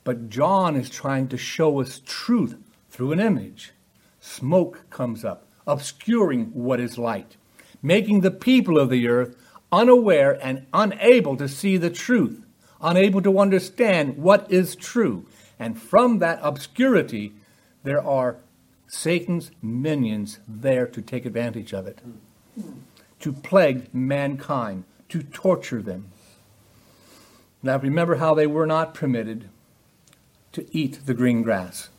but 0.03 0.29
John 0.29 0.75
is 0.75 0.89
trying 0.89 1.27
to 1.29 1.37
show 1.37 1.79
us 1.79 2.01
truth 2.05 2.57
through 2.89 3.13
an 3.13 3.19
image. 3.19 3.71
Smoke 4.19 4.89
comes 4.89 5.23
up, 5.23 5.47
obscuring 5.65 6.47
what 6.47 6.79
is 6.79 6.97
light, 6.97 7.37
making 7.81 8.21
the 8.21 8.31
people 8.31 8.77
of 8.77 8.89
the 8.89 9.07
earth 9.07 9.35
unaware 9.71 10.37
and 10.45 10.65
unable 10.73 11.37
to 11.37 11.47
see 11.47 11.77
the 11.77 11.89
truth, 11.89 12.43
unable 12.81 13.21
to 13.21 13.39
understand 13.39 14.17
what 14.17 14.51
is 14.51 14.75
true. 14.75 15.25
And 15.59 15.79
from 15.79 16.19
that 16.19 16.39
obscurity, 16.41 17.33
there 17.83 18.03
are 18.03 18.37
Satan's 18.87 19.51
minions 19.61 20.39
there 20.47 20.87
to 20.87 21.01
take 21.01 21.25
advantage 21.25 21.73
of 21.73 21.85
it, 21.85 21.99
to 23.19 23.31
plague 23.31 23.93
mankind, 23.93 24.83
to 25.09 25.21
torture 25.21 25.81
them. 25.81 26.11
Now 27.61 27.77
remember 27.77 28.15
how 28.15 28.33
they 28.33 28.47
were 28.47 28.65
not 28.65 28.93
permitted 28.93 29.49
to 30.53 30.65
eat 30.75 31.05
the 31.05 31.13
green 31.13 31.43
grass, 31.43 31.89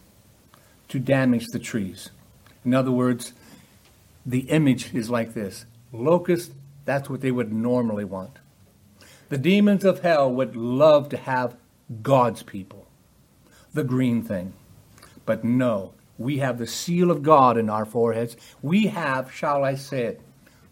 to 0.88 0.99
damage 0.99 1.46
the 1.52 1.58
trees. 1.58 2.10
In 2.64 2.75
other 2.75 2.90
words, 2.90 3.32
the 4.26 4.40
image 4.50 4.94
is 4.94 5.10
like 5.10 5.34
this 5.34 5.66
locusts, 5.92 6.54
that's 6.85 7.09
what 7.09 7.20
they 7.20 7.30
would 7.30 7.52
normally 7.52 8.04
want. 8.04 8.38
The 9.28 9.38
demons 9.38 9.85
of 9.85 10.00
hell 10.00 10.32
would 10.32 10.56
love 10.56 11.09
to 11.11 11.16
have 11.16 11.56
God's 12.02 12.42
people, 12.42 12.87
the 13.73 13.85
green 13.85 14.23
thing. 14.23 14.54
But 15.25 15.44
no, 15.44 15.92
we 16.18 16.38
have 16.38 16.59
the 16.59 16.66
seal 16.66 17.11
of 17.11 17.23
God 17.23 17.56
in 17.56 17.70
our 17.70 17.85
foreheads. 17.85 18.37
We 18.62 18.88
have, 18.88 19.32
shall 19.32 19.64
I 19.64 19.75
say 19.75 20.04
it, 20.04 20.20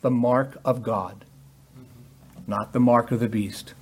the 0.00 0.10
mark 0.10 0.58
of 0.64 0.82
God 0.82 1.24
not 2.48 2.72
the 2.72 2.80
mark 2.80 3.12
of 3.12 3.20
the 3.20 3.28
beast, 3.28 3.74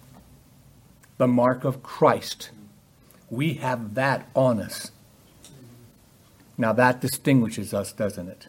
the 1.18 1.28
mark 1.28 1.64
of 1.64 1.84
Christ. 1.84 2.50
We 3.30 3.54
have 3.54 3.94
that 3.94 4.28
on 4.34 4.60
us. 4.60 4.90
Now 6.58 6.72
that 6.72 7.00
distinguishes 7.00 7.72
us, 7.72 7.92
doesn't 7.92 8.28
it? 8.28 8.48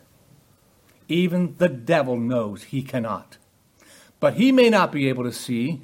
Even 1.08 1.56
the 1.58 1.70
devil 1.70 2.18
knows 2.20 2.64
he 2.64 2.82
cannot. 2.82 3.38
But 4.20 4.36
he 4.36 4.52
may 4.52 4.70
not 4.70 4.92
be 4.92 5.10
able 5.10 5.24
to 5.24 5.32
see, 5.32 5.82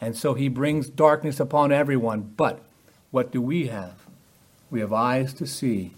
and 0.00 0.16
so 0.16 0.34
he 0.34 0.48
brings 0.48 0.88
darkness 0.88 1.40
upon 1.40 1.72
everyone. 1.72 2.32
But 2.36 2.60
what 3.10 3.30
do 3.30 3.40
we 3.40 3.68
have? 3.68 3.94
We 4.70 4.80
have 4.80 4.92
eyes 4.92 5.32
to 5.34 5.46
see. 5.46 5.92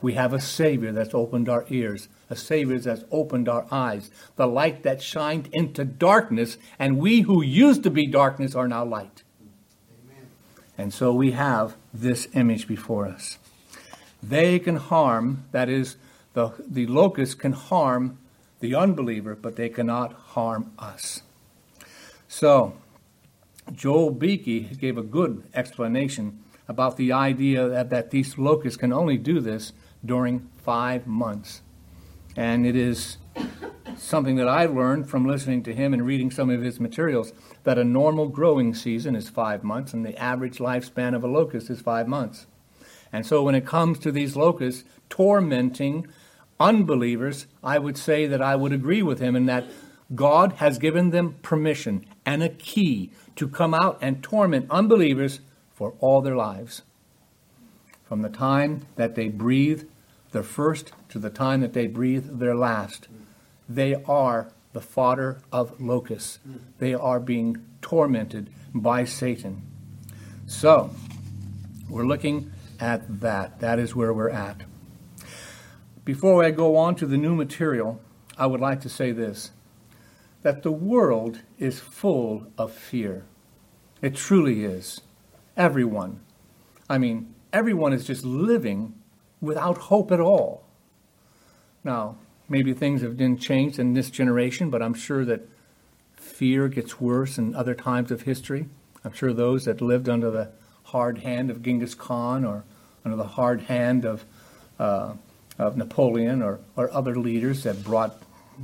We 0.00 0.14
have 0.14 0.32
a 0.32 0.40
Savior 0.40 0.92
that's 0.92 1.14
opened 1.14 1.48
our 1.48 1.64
ears 1.68 2.08
a 2.32 2.36
Savior 2.36 2.78
that's 2.78 3.04
opened 3.10 3.46
our 3.46 3.66
eyes, 3.70 4.10
the 4.36 4.46
light 4.46 4.84
that 4.84 5.02
shined 5.02 5.50
into 5.52 5.84
darkness, 5.84 6.56
and 6.78 6.98
we 6.98 7.20
who 7.20 7.42
used 7.42 7.82
to 7.82 7.90
be 7.90 8.06
darkness 8.06 8.54
are 8.54 8.66
now 8.66 8.82
light. 8.82 9.22
Amen. 10.02 10.26
And 10.78 10.94
so 10.94 11.12
we 11.12 11.32
have 11.32 11.76
this 11.92 12.28
image 12.32 12.66
before 12.66 13.06
us. 13.06 13.36
They 14.22 14.58
can 14.58 14.76
harm, 14.76 15.44
that 15.52 15.68
is, 15.68 15.96
the, 16.34 16.52
the 16.66 16.86
locusts 16.86 17.34
can 17.34 17.52
harm 17.52 18.18
the 18.60 18.74
unbeliever, 18.74 19.34
but 19.34 19.56
they 19.56 19.68
cannot 19.68 20.12
harm 20.12 20.72
us. 20.78 21.22
So, 22.28 22.74
Joel 23.72 24.10
Beeke 24.10 24.78
gave 24.78 24.96
a 24.96 25.02
good 25.02 25.44
explanation 25.54 26.42
about 26.68 26.96
the 26.96 27.12
idea 27.12 27.68
that, 27.68 27.90
that 27.90 28.10
these 28.10 28.38
locusts 28.38 28.76
can 28.76 28.92
only 28.92 29.18
do 29.18 29.40
this 29.40 29.72
during 30.04 30.48
five 30.64 31.06
months. 31.06 31.62
And 32.36 32.66
it 32.66 32.76
is 32.76 33.18
something 33.96 34.36
that 34.36 34.48
I 34.48 34.64
learned 34.66 35.08
from 35.08 35.26
listening 35.26 35.62
to 35.64 35.74
him 35.74 35.92
and 35.92 36.06
reading 36.06 36.30
some 36.30 36.50
of 36.50 36.62
his 36.62 36.80
materials 36.80 37.32
that 37.64 37.78
a 37.78 37.84
normal 37.84 38.28
growing 38.28 38.74
season 38.74 39.14
is 39.14 39.28
five 39.28 39.62
months, 39.62 39.92
and 39.92 40.04
the 40.04 40.16
average 40.16 40.58
lifespan 40.58 41.14
of 41.14 41.22
a 41.22 41.28
locust 41.28 41.70
is 41.70 41.80
five 41.80 42.08
months. 42.08 42.46
And 43.12 43.26
so 43.26 43.42
when 43.42 43.54
it 43.54 43.66
comes 43.66 43.98
to 44.00 44.12
these 44.12 44.36
locusts 44.36 44.84
tormenting 45.10 46.06
unbelievers, 46.58 47.46
I 47.62 47.78
would 47.78 47.98
say 47.98 48.26
that 48.26 48.40
I 48.40 48.56
would 48.56 48.72
agree 48.72 49.02
with 49.02 49.20
him 49.20 49.36
in 49.36 49.46
that 49.46 49.66
God 50.14 50.54
has 50.54 50.78
given 50.78 51.10
them 51.10 51.36
permission 51.42 52.06
and 52.24 52.42
a 52.42 52.48
key 52.48 53.12
to 53.36 53.48
come 53.48 53.74
out 53.74 53.98
and 54.00 54.22
torment 54.22 54.66
unbelievers 54.70 55.40
for 55.74 55.94
all 56.00 56.20
their 56.20 56.36
lives. 56.36 56.82
From 58.04 58.22
the 58.22 58.28
time 58.28 58.86
that 58.96 59.14
they 59.14 59.28
breathe 59.28 59.84
their 60.32 60.42
first 60.42 60.92
to 61.10 61.18
the 61.18 61.30
time 61.30 61.60
that 61.60 61.72
they 61.72 61.86
breathe 61.86 62.38
their 62.38 62.54
last. 62.54 63.08
They 63.68 63.94
are 64.04 64.50
the 64.72 64.80
fodder 64.80 65.40
of 65.52 65.80
locusts. 65.80 66.38
They 66.78 66.94
are 66.94 67.20
being 67.20 67.64
tormented 67.82 68.50
by 68.74 69.04
Satan. 69.04 69.62
So, 70.46 70.90
we're 71.88 72.06
looking 72.06 72.50
at 72.82 73.20
that. 73.20 73.60
That 73.60 73.78
is 73.78 73.94
where 73.94 74.12
we're 74.12 74.28
at. 74.28 74.62
Before 76.04 76.44
I 76.44 76.50
go 76.50 76.76
on 76.76 76.96
to 76.96 77.06
the 77.06 77.16
new 77.16 77.36
material, 77.36 78.00
I 78.36 78.46
would 78.46 78.60
like 78.60 78.80
to 78.80 78.88
say 78.88 79.12
this 79.12 79.52
that 80.42 80.64
the 80.64 80.72
world 80.72 81.38
is 81.60 81.78
full 81.78 82.48
of 82.58 82.72
fear. 82.72 83.24
It 84.02 84.16
truly 84.16 84.64
is. 84.64 85.00
Everyone. 85.56 86.18
I 86.90 86.98
mean, 86.98 87.32
everyone 87.52 87.92
is 87.92 88.04
just 88.04 88.24
living 88.24 88.94
without 89.40 89.78
hope 89.78 90.10
at 90.10 90.18
all. 90.18 90.64
Now, 91.84 92.16
maybe 92.48 92.74
things 92.74 93.02
have 93.02 93.16
been 93.16 93.38
changed 93.38 93.78
in 93.78 93.94
this 93.94 94.10
generation, 94.10 94.68
but 94.68 94.82
I'm 94.82 94.94
sure 94.94 95.24
that 95.26 95.48
fear 96.16 96.66
gets 96.66 97.00
worse 97.00 97.38
in 97.38 97.54
other 97.54 97.76
times 97.76 98.10
of 98.10 98.22
history. 98.22 98.66
I'm 99.04 99.12
sure 99.12 99.32
those 99.32 99.66
that 99.66 99.80
lived 99.80 100.08
under 100.08 100.32
the 100.32 100.50
hard 100.86 101.18
hand 101.18 101.50
of 101.50 101.62
Genghis 101.62 101.94
Khan 101.94 102.44
or 102.44 102.64
under 103.04 103.16
the 103.16 103.24
hard 103.24 103.62
hand 103.62 104.04
of, 104.04 104.24
uh, 104.78 105.14
of 105.58 105.76
Napoleon 105.76 106.42
or, 106.42 106.60
or 106.76 106.92
other 106.92 107.16
leaders 107.16 107.64
that 107.64 107.82
brought 107.84 108.22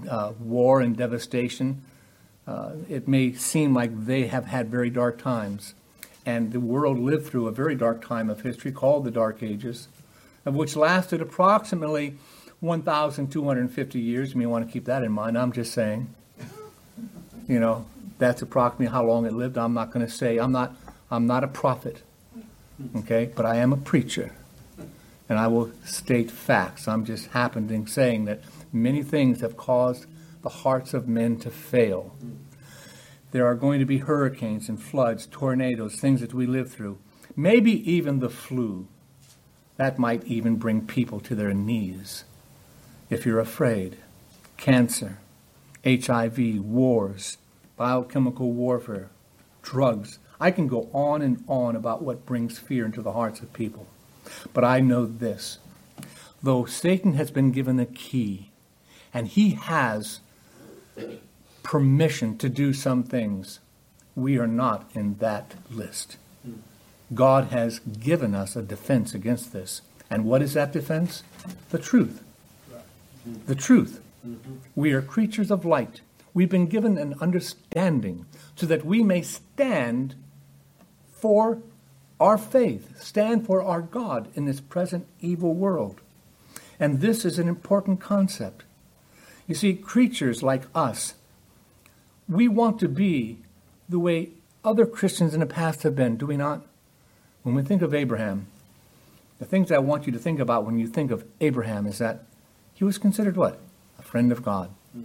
uh, 0.08 0.32
war 0.40 0.80
and 0.80 0.96
devastation, 0.96 1.82
uh, 2.46 2.72
it 2.88 3.08
may 3.08 3.32
seem 3.32 3.74
like 3.74 4.06
they 4.06 4.26
have 4.26 4.46
had 4.46 4.70
very 4.70 4.90
dark 4.90 5.20
times. 5.20 5.74
And 6.24 6.52
the 6.52 6.60
world 6.60 6.98
lived 6.98 7.26
through 7.26 7.48
a 7.48 7.52
very 7.52 7.74
dark 7.74 8.04
time 8.04 8.28
of 8.28 8.42
history 8.42 8.72
called 8.72 9.04
the 9.04 9.10
Dark 9.10 9.42
Ages 9.42 9.88
of 10.48 10.54
which 10.54 10.74
lasted 10.74 11.20
approximately 11.20 12.14
1,250 12.60 14.00
years. 14.00 14.32
You 14.32 14.38
may 14.38 14.46
want 14.46 14.66
to 14.66 14.72
keep 14.72 14.86
that 14.86 15.04
in 15.04 15.12
mind. 15.12 15.36
I'm 15.36 15.52
just 15.52 15.72
saying, 15.74 16.12
you 17.46 17.60
know, 17.60 17.86
that's 18.18 18.40
approximately 18.42 18.86
how 18.86 19.04
long 19.04 19.26
it 19.26 19.34
lived. 19.34 19.58
I'm 19.58 19.74
not 19.74 19.92
going 19.92 20.04
to 20.04 20.10
say. 20.10 20.38
I'm 20.38 20.50
not. 20.50 20.74
I'm 21.10 21.26
not 21.26 21.44
a 21.44 21.48
prophet. 21.48 22.02
Okay, 22.96 23.30
but 23.34 23.44
I 23.44 23.56
am 23.56 23.72
a 23.72 23.76
preacher, 23.76 24.32
and 25.28 25.38
I 25.38 25.48
will 25.48 25.72
state 25.84 26.30
facts. 26.30 26.86
I'm 26.86 27.04
just 27.04 27.28
happening 27.28 27.86
saying 27.86 28.26
that 28.26 28.40
many 28.72 29.02
things 29.02 29.40
have 29.40 29.56
caused 29.56 30.06
the 30.42 30.48
hearts 30.48 30.94
of 30.94 31.08
men 31.08 31.38
to 31.40 31.50
fail. 31.50 32.14
There 33.32 33.46
are 33.46 33.56
going 33.56 33.80
to 33.80 33.84
be 33.84 33.98
hurricanes 33.98 34.68
and 34.68 34.80
floods, 34.80 35.26
tornadoes, 35.26 35.96
things 35.96 36.20
that 36.20 36.32
we 36.32 36.46
live 36.46 36.72
through. 36.72 36.98
Maybe 37.36 37.90
even 37.90 38.20
the 38.20 38.30
flu 38.30 38.86
that 39.76 39.98
might 39.98 40.24
even 40.24 40.56
bring 40.56 40.86
people 40.86 41.20
to 41.20 41.34
their 41.34 41.54
knees. 41.54 42.24
If 43.10 43.24
you're 43.24 43.40
afraid, 43.40 43.96
cancer, 44.56 45.18
HIV, 45.84 46.60
wars, 46.60 47.38
biochemical 47.76 48.52
warfare, 48.52 49.10
drugs. 49.62 50.18
I 50.40 50.50
can 50.50 50.68
go 50.68 50.88
on 50.92 51.22
and 51.22 51.42
on 51.48 51.74
about 51.74 52.02
what 52.02 52.26
brings 52.26 52.58
fear 52.58 52.84
into 52.84 53.02
the 53.02 53.12
hearts 53.12 53.40
of 53.40 53.52
people. 53.52 53.86
But 54.52 54.64
I 54.64 54.80
know 54.80 55.06
this. 55.06 55.58
Though 56.42 56.64
Satan 56.64 57.14
has 57.14 57.30
been 57.30 57.50
given 57.50 57.80
a 57.80 57.86
key, 57.86 58.50
and 59.12 59.26
he 59.26 59.50
has 59.50 60.20
permission 61.62 62.38
to 62.38 62.48
do 62.48 62.72
some 62.72 63.02
things, 63.02 63.58
we 64.14 64.38
are 64.38 64.46
not 64.46 64.88
in 64.94 65.16
that 65.16 65.54
list. 65.70 66.16
God 67.14 67.46
has 67.46 67.80
given 67.80 68.34
us 68.34 68.54
a 68.54 68.62
defense 68.62 69.14
against 69.14 69.52
this. 69.52 69.82
And 70.10 70.24
what 70.24 70.42
is 70.42 70.54
that 70.54 70.72
defense? 70.72 71.22
The 71.70 71.78
truth. 71.78 72.22
The 73.46 73.54
truth. 73.54 74.00
We 74.74 74.92
are 74.92 75.02
creatures 75.02 75.50
of 75.50 75.64
light. 75.64 76.00
We've 76.34 76.48
been 76.48 76.66
given 76.66 76.98
an 76.98 77.14
understanding 77.20 78.26
so 78.54 78.66
that 78.66 78.84
we 78.84 79.02
may 79.02 79.22
stand 79.22 80.14
for 81.20 81.58
our 82.20 82.38
faith, 82.38 83.00
stand 83.02 83.46
for 83.46 83.62
our 83.62 83.80
God 83.80 84.28
in 84.34 84.44
this 84.44 84.60
present 84.60 85.06
evil 85.20 85.54
world. 85.54 86.00
And 86.80 87.00
this 87.00 87.24
is 87.24 87.38
an 87.38 87.48
important 87.48 88.00
concept. 88.00 88.64
You 89.46 89.54
see, 89.54 89.74
creatures 89.74 90.42
like 90.42 90.64
us, 90.74 91.14
we 92.28 92.48
want 92.48 92.78
to 92.80 92.88
be 92.88 93.38
the 93.88 93.98
way 93.98 94.30
other 94.64 94.86
Christians 94.86 95.34
in 95.34 95.40
the 95.40 95.46
past 95.46 95.82
have 95.82 95.96
been, 95.96 96.16
do 96.16 96.26
we 96.26 96.36
not? 96.36 96.66
When 97.42 97.54
we 97.54 97.62
think 97.62 97.82
of 97.82 97.94
Abraham, 97.94 98.46
the 99.38 99.46
things 99.46 99.72
I 99.72 99.78
want 99.78 100.06
you 100.06 100.12
to 100.12 100.18
think 100.18 100.40
about 100.40 100.64
when 100.64 100.78
you 100.78 100.86
think 100.86 101.10
of 101.10 101.24
Abraham 101.40 101.86
is 101.86 101.98
that 101.98 102.24
he 102.74 102.84
was 102.84 102.98
considered 102.98 103.36
what? 103.36 103.58
A 103.98 104.02
friend 104.02 104.30
of 104.30 104.42
God. 104.42 104.70
Hmm. 104.92 105.04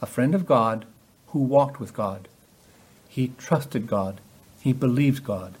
A 0.00 0.06
friend 0.06 0.34
of 0.34 0.46
God 0.46 0.86
who 1.28 1.40
walked 1.40 1.80
with 1.80 1.94
God. 1.94 2.28
He 3.08 3.32
trusted 3.38 3.86
God. 3.86 4.20
He 4.62 4.72
believes 4.72 5.18
God. 5.18 5.54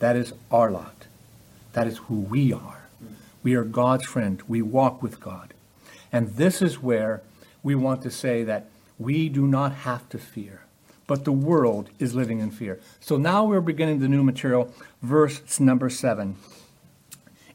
That 0.00 0.16
is 0.16 0.32
our 0.50 0.70
lot. 0.70 1.06
That 1.74 1.86
is 1.86 1.98
who 1.98 2.16
we 2.20 2.52
are. 2.52 2.88
We 3.44 3.54
are 3.54 3.64
God's 3.64 4.04
friend. 4.04 4.42
We 4.48 4.62
walk 4.62 5.00
with 5.00 5.20
God. 5.20 5.54
And 6.12 6.34
this 6.34 6.60
is 6.60 6.82
where 6.82 7.22
we 7.62 7.76
want 7.76 8.02
to 8.02 8.10
say 8.10 8.42
that 8.42 8.68
we 8.98 9.28
do 9.28 9.46
not 9.46 9.72
have 9.72 10.08
to 10.08 10.18
fear, 10.18 10.62
but 11.06 11.24
the 11.24 11.32
world 11.32 11.90
is 12.00 12.14
living 12.14 12.40
in 12.40 12.50
fear. 12.50 12.80
So 13.00 13.16
now 13.16 13.44
we're 13.44 13.60
beginning 13.60 14.00
the 14.00 14.08
new 14.08 14.24
material, 14.24 14.72
verse 15.02 15.60
number 15.60 15.88
seven. 15.88 16.36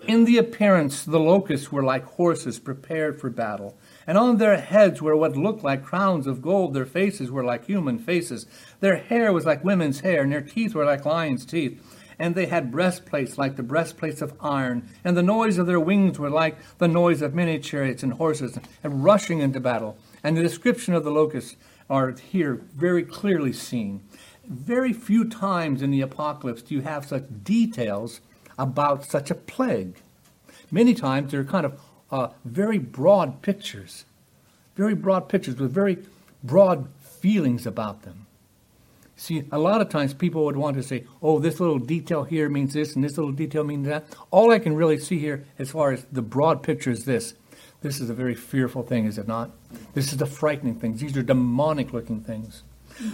In 0.07 0.23
the 0.23 0.37
appearance, 0.37 1.03
the 1.03 1.19
locusts 1.19 1.69
were 1.69 1.83
like 1.83 2.05
horses 2.05 2.59
prepared 2.59 3.19
for 3.19 3.29
battle, 3.29 3.75
and 4.07 4.17
on 4.17 4.37
their 4.37 4.57
heads 4.57 5.01
were 5.01 5.17
what 5.17 5.35
looked 5.35 5.63
like 5.63 5.83
crowns 5.83 6.25
of 6.25 6.41
gold. 6.41 6.73
Their 6.73 6.85
faces 6.85 7.29
were 7.29 7.43
like 7.43 7.65
human 7.65 7.99
faces. 7.99 8.47
Their 8.79 8.95
hair 8.95 9.33
was 9.33 9.45
like 9.45 9.65
women's 9.65 9.99
hair, 9.99 10.23
and 10.23 10.31
their 10.31 10.41
teeth 10.41 10.73
were 10.73 10.85
like 10.85 11.05
lions' 11.05 11.45
teeth. 11.45 11.83
And 12.17 12.33
they 12.33 12.47
had 12.47 12.71
breastplates 12.71 13.37
like 13.37 13.57
the 13.57 13.63
breastplates 13.63 14.21
of 14.21 14.33
iron, 14.39 14.89
and 15.03 15.15
the 15.15 15.21
noise 15.21 15.57
of 15.57 15.67
their 15.67 15.79
wings 15.79 16.17
were 16.17 16.29
like 16.29 16.57
the 16.77 16.87
noise 16.87 17.21
of 17.21 17.35
many 17.35 17.59
chariots 17.59 18.01
and 18.01 18.13
horses, 18.13 18.57
and 18.83 19.03
rushing 19.03 19.39
into 19.39 19.59
battle. 19.59 19.97
And 20.23 20.37
the 20.37 20.41
description 20.41 20.93
of 20.93 21.03
the 21.03 21.11
locusts 21.11 21.57
are 21.89 22.11
here 22.11 22.61
very 22.75 23.03
clearly 23.03 23.53
seen. 23.53 24.03
Very 24.45 24.93
few 24.93 25.25
times 25.25 25.81
in 25.81 25.91
the 25.91 26.01
apocalypse 26.01 26.61
do 26.61 26.73
you 26.73 26.81
have 26.81 27.05
such 27.05 27.25
details 27.43 28.21
about 28.57 29.05
such 29.05 29.29
a 29.29 29.35
plague. 29.35 29.97
Many 30.71 30.93
times 30.93 31.31
they're 31.31 31.43
kind 31.43 31.65
of 31.65 31.79
uh, 32.11 32.29
very 32.45 32.77
broad 32.77 33.41
pictures, 33.41 34.05
very 34.75 34.95
broad 34.95 35.29
pictures 35.29 35.57
with 35.57 35.71
very 35.71 35.97
broad 36.43 36.87
feelings 36.99 37.65
about 37.65 38.03
them. 38.03 38.27
See, 39.19 39.43
a 39.51 39.57
lot 39.57 39.81
of 39.81 39.89
times 39.89 40.13
people 40.13 40.45
would 40.45 40.57
want 40.57 40.77
to 40.77 40.83
say, 40.83 41.05
oh, 41.23 41.39
this 41.39 41.59
little 41.59 41.79
detail 41.79 42.23
here 42.23 42.49
means 42.49 42.73
this 42.73 42.95
and 42.95 43.03
this 43.03 43.17
little 43.17 43.31
detail 43.31 43.63
means 43.63 43.87
that. 43.87 44.05
All 44.29 44.51
I 44.51 44.59
can 44.59 44.75
really 44.75 44.99
see 44.99 45.17
here, 45.17 45.43
as 45.57 45.71
far 45.71 45.91
as 45.91 46.05
the 46.11 46.21
broad 46.21 46.61
picture, 46.61 46.91
is 46.91 47.05
this. 47.05 47.33
This 47.81 47.99
is 47.99 48.11
a 48.11 48.13
very 48.13 48.35
fearful 48.35 48.83
thing, 48.83 49.05
is 49.05 49.17
it 49.17 49.27
not? 49.27 49.51
This 49.95 50.11
is 50.11 50.19
the 50.19 50.27
frightening 50.27 50.75
things. 50.75 51.01
These 51.01 51.17
are 51.17 51.23
demonic 51.23 51.93
looking 51.93 52.21
things. 52.21 52.63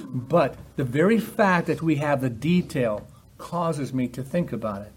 But 0.07 0.55
the 0.75 0.83
very 0.83 1.19
fact 1.19 1.67
that 1.67 1.81
we 1.81 1.95
have 1.95 2.19
the 2.19 2.29
detail 2.29 3.07
causes 3.37 3.93
me 3.93 4.07
to 4.09 4.23
think 4.23 4.51
about 4.51 4.81
it. 4.81 4.91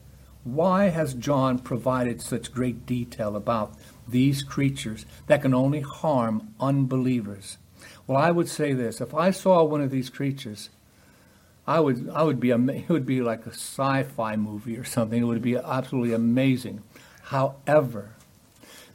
Why 0.46 0.90
has 0.90 1.12
John 1.12 1.58
provided 1.58 2.22
such 2.22 2.54
great 2.54 2.86
detail 2.86 3.34
about 3.34 3.74
these 4.06 4.44
creatures 4.44 5.04
that 5.26 5.42
can 5.42 5.52
only 5.52 5.80
harm 5.80 6.54
unbelievers? 6.60 7.58
Well, 8.06 8.16
I 8.16 8.30
would 8.30 8.48
say 8.48 8.72
this: 8.72 9.00
if 9.00 9.12
I 9.12 9.32
saw 9.32 9.64
one 9.64 9.80
of 9.80 9.90
these 9.90 10.08
creatures, 10.08 10.70
I 11.66 11.80
would, 11.80 12.08
I 12.10 12.22
would 12.22 12.38
be, 12.38 12.50
it 12.52 12.88
would 12.88 13.04
be 13.04 13.22
like 13.22 13.44
a 13.44 13.50
sci-fi 13.50 14.36
movie 14.36 14.76
or 14.76 14.84
something. 14.84 15.20
It 15.20 15.26
would 15.26 15.42
be 15.42 15.56
absolutely 15.56 16.14
amazing. 16.14 16.84
However, 17.24 18.10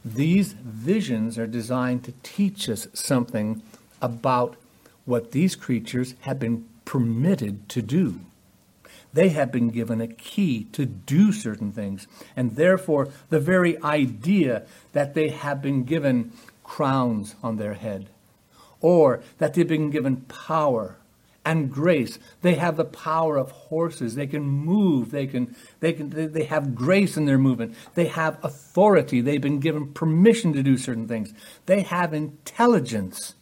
these 0.02 0.54
visions 0.54 1.36
are 1.38 1.46
designed 1.46 2.02
to 2.04 2.14
teach 2.22 2.66
us 2.70 2.88
something 2.94 3.60
about 4.00 4.56
what 5.04 5.32
these 5.32 5.54
creatures 5.54 6.14
have 6.22 6.38
been 6.38 6.66
permitted 6.86 7.68
to 7.68 7.82
do. 7.82 8.20
They 9.12 9.28
have 9.30 9.52
been 9.52 9.68
given 9.68 10.00
a 10.00 10.08
key 10.08 10.64
to 10.72 10.86
do 10.86 11.32
certain 11.32 11.72
things. 11.72 12.06
And 12.34 12.56
therefore, 12.56 13.10
the 13.28 13.40
very 13.40 13.80
idea 13.82 14.64
that 14.92 15.14
they 15.14 15.28
have 15.28 15.60
been 15.60 15.84
given 15.84 16.32
crowns 16.64 17.34
on 17.42 17.56
their 17.56 17.74
head, 17.74 18.08
or 18.80 19.22
that 19.38 19.54
they've 19.54 19.68
been 19.68 19.90
given 19.90 20.22
power 20.22 20.96
and 21.44 21.70
grace. 21.72 22.18
They 22.42 22.54
have 22.54 22.76
the 22.76 22.84
power 22.84 23.36
of 23.36 23.50
horses. 23.50 24.14
They 24.14 24.26
can 24.26 24.42
move. 24.42 25.10
They 25.10 25.26
can, 25.26 25.56
they 25.80 25.92
can, 25.92 26.32
they 26.32 26.44
have 26.44 26.74
grace 26.74 27.16
in 27.16 27.26
their 27.26 27.38
movement. 27.38 27.74
They 27.94 28.06
have 28.06 28.38
authority. 28.44 29.20
They've 29.20 29.40
been 29.40 29.60
given 29.60 29.92
permission 29.92 30.52
to 30.52 30.62
do 30.62 30.78
certain 30.78 31.08
things. 31.08 31.34
They 31.66 31.82
have 31.82 32.14
intelligence. 32.14 33.34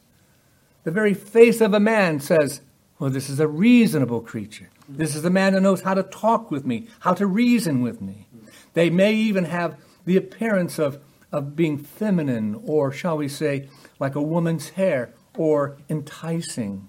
The 0.85 0.91
very 0.91 1.15
face 1.15 1.61
of 1.61 1.75
a 1.75 1.81
man 1.81 2.21
says, 2.21 2.63
well, 2.99 3.11
this 3.11 3.29
is 3.29 3.39
a 3.39 3.49
reasonable 3.49 4.23
creature. 4.23 4.71
This 4.97 5.15
is 5.15 5.23
the 5.23 5.31
man 5.31 5.53
that 5.53 5.61
knows 5.61 5.83
how 5.83 5.95
to 5.95 6.03
talk 6.03 6.51
with 6.51 6.67
me, 6.67 6.89
how 7.01 7.15
to 7.15 7.27
reason 7.27 7.81
with 7.81 8.01
me. 8.01 8.27
They 8.75 8.91
may 8.91 9.15
even 9.15 9.45
have 9.45 9.77
the 10.05 10.17
appearance 10.17 10.79
of, 10.79 10.99
of 11.33 11.57
being 11.57 11.79
feminine, 11.79 12.61
or 12.65 12.93
shall 12.93 13.17
we 13.17 13.29
say, 13.29 13.69
like 13.99 14.15
a 14.15 14.23
woman's 14.23 14.71
hair, 14.71 15.13
or 15.37 15.77
enticing, 15.89 16.89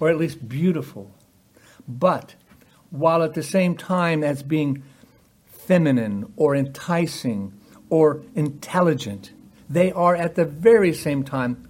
or 0.00 0.08
at 0.08 0.18
least 0.18 0.48
beautiful. 0.48 1.10
But 1.86 2.34
while 2.90 3.22
at 3.22 3.34
the 3.34 3.42
same 3.42 3.76
time 3.76 4.24
as 4.24 4.42
being 4.42 4.82
feminine, 5.46 6.32
or 6.36 6.56
enticing, 6.56 7.52
or 7.90 8.22
intelligent, 8.34 9.32
they 9.68 9.92
are 9.92 10.16
at 10.16 10.34
the 10.34 10.44
very 10.44 10.94
same 10.94 11.22
time 11.22 11.68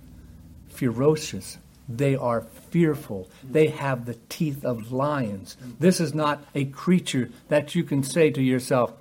ferocious. 0.69 1.59
They 1.89 2.15
are 2.15 2.43
fearful. 2.71 3.31
They 3.43 3.69
have 3.69 4.05
the 4.05 4.19
teeth 4.29 4.65
of 4.65 4.93
lions. 4.93 5.57
This 5.81 6.01
is 6.01 6.15
not 6.15 6.45
a 6.55 6.67
creature 6.67 7.31
that 7.49 7.75
you 7.75 7.83
can 7.83 8.03
say 8.03 8.31
to 8.31 8.43
yourself, 8.43 8.93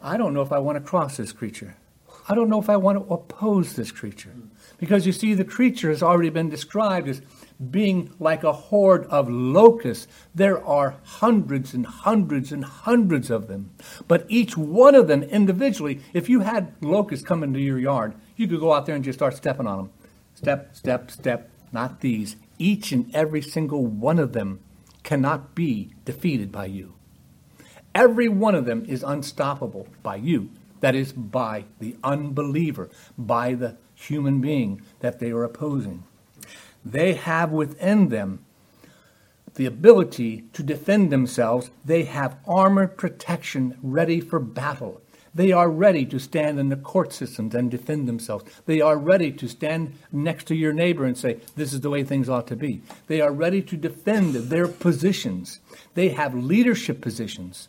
I 0.00 0.16
don't 0.16 0.34
know 0.34 0.42
if 0.42 0.50
I 0.50 0.58
want 0.58 0.76
to 0.76 0.84
cross 0.84 1.16
this 1.16 1.32
creature. 1.32 1.76
I 2.28 2.34
don't 2.34 2.48
know 2.48 2.60
if 2.60 2.68
I 2.68 2.76
want 2.76 2.98
to 2.98 3.14
oppose 3.14 3.74
this 3.74 3.92
creature. 3.92 4.32
Because 4.78 5.06
you 5.06 5.12
see, 5.12 5.34
the 5.34 5.44
creature 5.44 5.90
has 5.90 6.02
already 6.02 6.30
been 6.30 6.48
described 6.48 7.08
as 7.08 7.22
being 7.70 8.12
like 8.18 8.42
a 8.42 8.52
horde 8.52 9.06
of 9.06 9.28
locusts. 9.28 10.08
There 10.34 10.64
are 10.64 10.96
hundreds 11.04 11.72
and 11.72 11.86
hundreds 11.86 12.50
and 12.50 12.64
hundreds 12.64 13.30
of 13.30 13.46
them. 13.46 13.70
But 14.08 14.24
each 14.28 14.56
one 14.56 14.96
of 14.96 15.06
them 15.06 15.22
individually, 15.22 16.00
if 16.12 16.28
you 16.28 16.40
had 16.40 16.72
locusts 16.80 17.24
come 17.24 17.44
into 17.44 17.60
your 17.60 17.78
yard, 17.78 18.14
you 18.36 18.48
could 18.48 18.60
go 18.60 18.72
out 18.72 18.86
there 18.86 18.96
and 18.96 19.04
just 19.04 19.18
start 19.18 19.36
stepping 19.36 19.68
on 19.68 19.78
them. 19.78 19.90
Step, 20.34 20.74
step, 20.74 21.10
step, 21.10 21.51
not 21.72 22.00
these 22.00 22.36
each 22.58 22.92
and 22.92 23.14
every 23.14 23.42
single 23.42 23.86
one 23.86 24.18
of 24.18 24.32
them 24.32 24.60
cannot 25.02 25.54
be 25.54 25.92
defeated 26.04 26.52
by 26.52 26.66
you. 26.66 26.94
Every 27.94 28.28
one 28.28 28.54
of 28.54 28.64
them 28.64 28.84
is 28.86 29.02
unstoppable 29.02 29.88
by 30.02 30.16
you. 30.16 30.50
That 30.80 30.94
is, 30.94 31.12
by 31.12 31.66
the 31.78 31.96
unbeliever, 32.02 32.90
by 33.16 33.54
the 33.54 33.76
human 33.94 34.40
being 34.40 34.82
that 35.00 35.18
they 35.18 35.30
are 35.30 35.44
opposing. 35.44 36.04
They 36.84 37.14
have 37.14 37.52
within 37.52 38.08
them 38.08 38.44
the 39.54 39.66
ability 39.66 40.46
to 40.54 40.62
defend 40.62 41.12
themselves. 41.12 41.70
They 41.84 42.04
have 42.04 42.38
armored 42.46 42.96
protection 42.96 43.78
ready 43.82 44.20
for 44.20 44.40
battle. 44.40 45.01
They 45.34 45.50
are 45.50 45.70
ready 45.70 46.04
to 46.06 46.18
stand 46.18 46.58
in 46.58 46.68
the 46.68 46.76
court 46.76 47.12
systems 47.12 47.54
and 47.54 47.70
defend 47.70 48.06
themselves. 48.06 48.44
They 48.66 48.82
are 48.82 48.98
ready 48.98 49.32
to 49.32 49.48
stand 49.48 49.94
next 50.12 50.44
to 50.48 50.54
your 50.54 50.74
neighbor 50.74 51.06
and 51.06 51.16
say, 51.16 51.38
This 51.56 51.72
is 51.72 51.80
the 51.80 51.88
way 51.88 52.04
things 52.04 52.28
ought 52.28 52.46
to 52.48 52.56
be. 52.56 52.82
They 53.06 53.22
are 53.22 53.32
ready 53.32 53.62
to 53.62 53.76
defend 53.76 54.34
their 54.34 54.68
positions. 54.68 55.60
They 55.94 56.10
have 56.10 56.34
leadership 56.34 57.00
positions. 57.00 57.68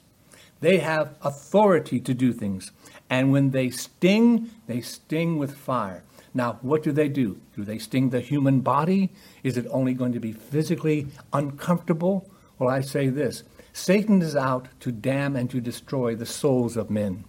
They 0.60 0.80
have 0.80 1.15
authority 1.21 2.02
to 2.02 2.13
do 2.13 2.34
things. 2.34 2.71
And 3.10 3.32
when 3.32 3.52
they 3.52 3.69
sting, 3.69 4.49
they 4.67 4.82
sting 4.82 5.38
with 5.38 5.56
fire. 5.56 6.04
Now, 6.34 6.60
what 6.62 6.84
do 6.84 6.91
they 6.91 7.08
do? 7.08 7.39
Do 7.56 7.63
they 7.63 7.78
sting 7.78 8.10
the 8.10 8.19
human 8.19 8.60
body? 8.60 9.10
Is 9.43 9.56
it 9.56 9.67
only 9.69 9.93
going 9.93 10.13
to 10.13 10.19
be 10.19 10.34
physically 10.34 11.08
uncomfortable? 11.32 12.30
Well, 12.60 12.69
I 12.69 12.82
say 12.82 13.08
this 13.08 13.43
Satan 13.71 14.21
is 14.21 14.36
out 14.36 14.67
to 14.82 14.91
damn 14.91 15.38
and 15.38 15.49
to 15.49 15.62
destroy 15.62 16.15
the 16.15 16.26
souls 16.26 16.76
of 16.76 16.89
men 16.89 17.23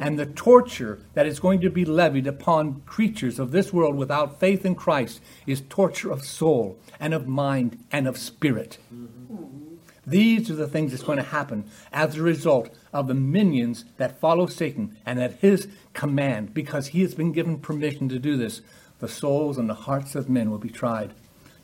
and 0.00 0.18
the 0.18 0.26
torture 0.26 1.00
that 1.14 1.26
is 1.26 1.40
going 1.40 1.60
to 1.60 1.70
be 1.70 1.84
levied 1.84 2.26
upon 2.26 2.82
creatures 2.86 3.38
of 3.38 3.50
this 3.50 3.72
world 3.72 3.96
without 3.96 4.40
faith 4.40 4.64
in 4.64 4.74
Christ 4.74 5.20
is 5.46 5.62
torture 5.68 6.10
of 6.10 6.24
soul 6.24 6.78
and 6.98 7.14
of 7.14 7.26
mind 7.26 7.84
and 7.92 8.06
of 8.06 8.18
spirit. 8.18 8.78
Mm-hmm. 8.92 9.74
These 10.06 10.50
are 10.50 10.54
the 10.54 10.66
things 10.66 10.92
that's 10.92 11.04
going 11.04 11.18
to 11.18 11.22
happen 11.22 11.64
as 11.92 12.16
a 12.16 12.22
result 12.22 12.70
of 12.94 13.08
the 13.08 13.14
minions 13.14 13.84
that 13.98 14.18
follow 14.20 14.46
Satan 14.46 14.96
and 15.04 15.20
at 15.20 15.40
his 15.40 15.68
command, 15.92 16.54
because 16.54 16.88
he 16.88 17.02
has 17.02 17.14
been 17.14 17.32
given 17.32 17.58
permission 17.58 18.08
to 18.08 18.18
do 18.18 18.36
this. 18.38 18.62
The 19.00 19.08
souls 19.08 19.58
and 19.58 19.68
the 19.68 19.74
hearts 19.74 20.14
of 20.14 20.30
men 20.30 20.50
will 20.50 20.58
be 20.58 20.70
tried, 20.70 21.12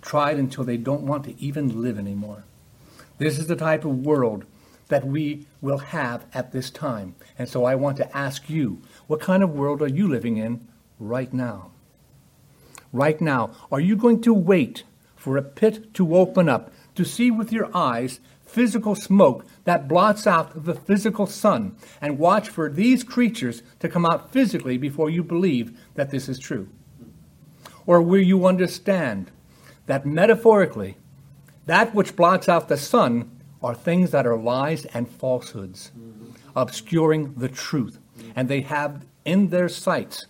tried 0.02 0.38
until 0.38 0.62
they 0.62 0.76
don't 0.76 1.06
want 1.06 1.24
to 1.24 1.40
even 1.40 1.80
live 1.80 1.98
anymore. 1.98 2.44
This 3.16 3.38
is 3.38 3.46
the 3.46 3.56
type 3.56 3.86
of 3.86 4.04
world 4.04 4.44
that 4.88 5.06
we 5.06 5.46
will 5.60 5.78
have 5.78 6.26
at 6.34 6.52
this 6.52 6.70
time. 6.70 7.14
And 7.38 7.48
so 7.48 7.64
I 7.64 7.74
want 7.74 7.96
to 7.98 8.16
ask 8.16 8.50
you, 8.50 8.82
what 9.06 9.20
kind 9.20 9.42
of 9.42 9.50
world 9.50 9.82
are 9.82 9.88
you 9.88 10.08
living 10.08 10.36
in 10.36 10.66
right 10.98 11.32
now? 11.32 11.70
Right 12.92 13.20
now, 13.20 13.52
are 13.72 13.80
you 13.80 13.96
going 13.96 14.20
to 14.22 14.34
wait 14.34 14.84
for 15.16 15.36
a 15.36 15.42
pit 15.42 15.94
to 15.94 16.16
open 16.16 16.48
up 16.48 16.72
to 16.94 17.04
see 17.04 17.30
with 17.30 17.50
your 17.50 17.74
eyes 17.74 18.20
physical 18.44 18.94
smoke 18.94 19.44
that 19.64 19.88
blots 19.88 20.26
out 20.26 20.64
the 20.64 20.74
physical 20.74 21.26
sun 21.26 21.74
and 22.00 22.18
watch 22.18 22.48
for 22.48 22.70
these 22.70 23.02
creatures 23.02 23.62
to 23.80 23.88
come 23.88 24.06
out 24.06 24.30
physically 24.30 24.76
before 24.76 25.10
you 25.10 25.24
believe 25.24 25.76
that 25.94 26.10
this 26.10 26.28
is 26.28 26.38
true? 26.38 26.68
Or 27.86 28.00
will 28.00 28.22
you 28.22 28.46
understand 28.46 29.30
that 29.86 30.06
metaphorically, 30.06 30.96
that 31.66 31.94
which 31.94 32.16
blots 32.16 32.48
out 32.48 32.68
the 32.68 32.76
sun 32.76 33.30
are 33.64 33.74
things 33.74 34.10
that 34.10 34.26
are 34.26 34.36
lies 34.36 34.84
and 34.86 35.08
falsehoods, 35.08 35.90
mm-hmm. 35.98 36.32
obscuring 36.54 37.34
the 37.34 37.48
truth? 37.48 37.98
And 38.36 38.48
they 38.48 38.60
have 38.60 39.04
in 39.24 39.48
their 39.48 39.68
sights, 39.68 40.26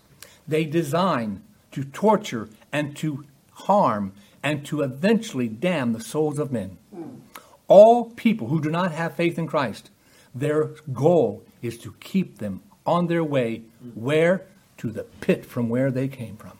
they 0.47 0.65
design 0.65 1.43
to 1.73 1.85
torture 1.85 2.49
and 2.73 2.97
to 2.97 3.25
harm 3.53 4.13
and 4.43 4.65
to 4.67 4.83
eventually 4.83 5.49
damn 5.49 5.93
the 5.93 6.01
souls 6.01 6.39
of 6.39 6.53
men. 6.53 6.79
Mm. 6.95 7.21
All 7.67 8.11
people 8.11 8.49
who 8.49 8.61
do 8.61 8.71
not 8.71 8.93
have 8.93 9.15
faith 9.15 9.39
in 9.39 9.47
Christ, 9.47 9.91
their 10.35 10.71
goal 10.93 11.43
is 11.63 11.79
to 11.79 11.95
keep 11.99 12.39
them 12.39 12.63
on 12.87 13.07
their 13.07 13.25
way 13.25 13.63
mm-hmm. 13.85 14.01
where? 14.01 14.47
To 14.79 14.91
the 14.91 15.05
pit 15.21 15.47
from 15.47 15.69
where 15.69 15.91
they 15.91 16.09
came 16.09 16.37
from, 16.37 16.53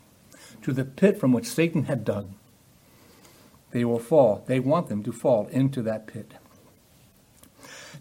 to 0.63 0.73
the 0.73 0.85
pit 0.85 1.19
from 1.19 1.31
which 1.31 1.45
Satan 1.45 1.85
had 1.85 2.03
dug. 2.03 2.29
They 3.71 3.85
will 3.85 3.99
fall. 3.99 4.43
They 4.47 4.59
want 4.59 4.87
them 4.87 5.03
to 5.03 5.11
fall 5.11 5.47
into 5.47 5.81
that 5.83 6.07
pit. 6.07 6.33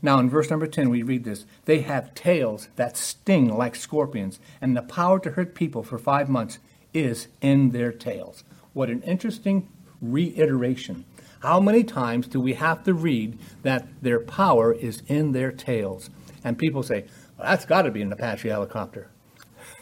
Now, 0.05 0.19
in 0.19 0.29
verse 0.29 0.51
number 0.51 0.67
10, 0.67 0.91
we 0.91 1.03
read 1.03 1.25
this 1.25 1.47
They 1.65 1.81
have 1.81 2.15
tails 2.15 2.69
that 2.77 2.99
sting 2.99 3.49
like 3.49 3.75
scorpions, 3.75 4.39
and 4.61 4.77
the 4.77 4.83
power 4.83 5.19
to 5.21 5.31
hurt 5.31 5.55
people 5.55 5.83
for 5.83 5.97
five 5.99 6.29
months 6.29 6.59
is 6.93 7.29
in 7.41 7.71
their 7.71 7.91
tails. 7.91 8.45
What 8.75 8.91
an 8.91 9.01
interesting 9.05 9.67
reiteration. 10.03 11.07
How 11.41 11.59
many 11.59 11.83
times 11.85 12.27
do 12.27 12.39
we 12.39 12.53
have 12.53 12.85
to 12.85 12.93
read 12.93 13.39
that 13.63 13.87
their 14.03 14.21
power 14.21 14.75
is 14.75 15.03
in 15.07 15.33
their 15.33 15.51
tails? 15.51 16.11
And 16.45 16.59
people 16.59 16.83
say, 16.83 17.07
well, 17.39 17.49
that's 17.49 17.65
got 17.65 17.83
to 17.83 17.91
be 17.91 18.03
an 18.03 18.13
Apache 18.13 18.51
helicopter. 18.51 19.09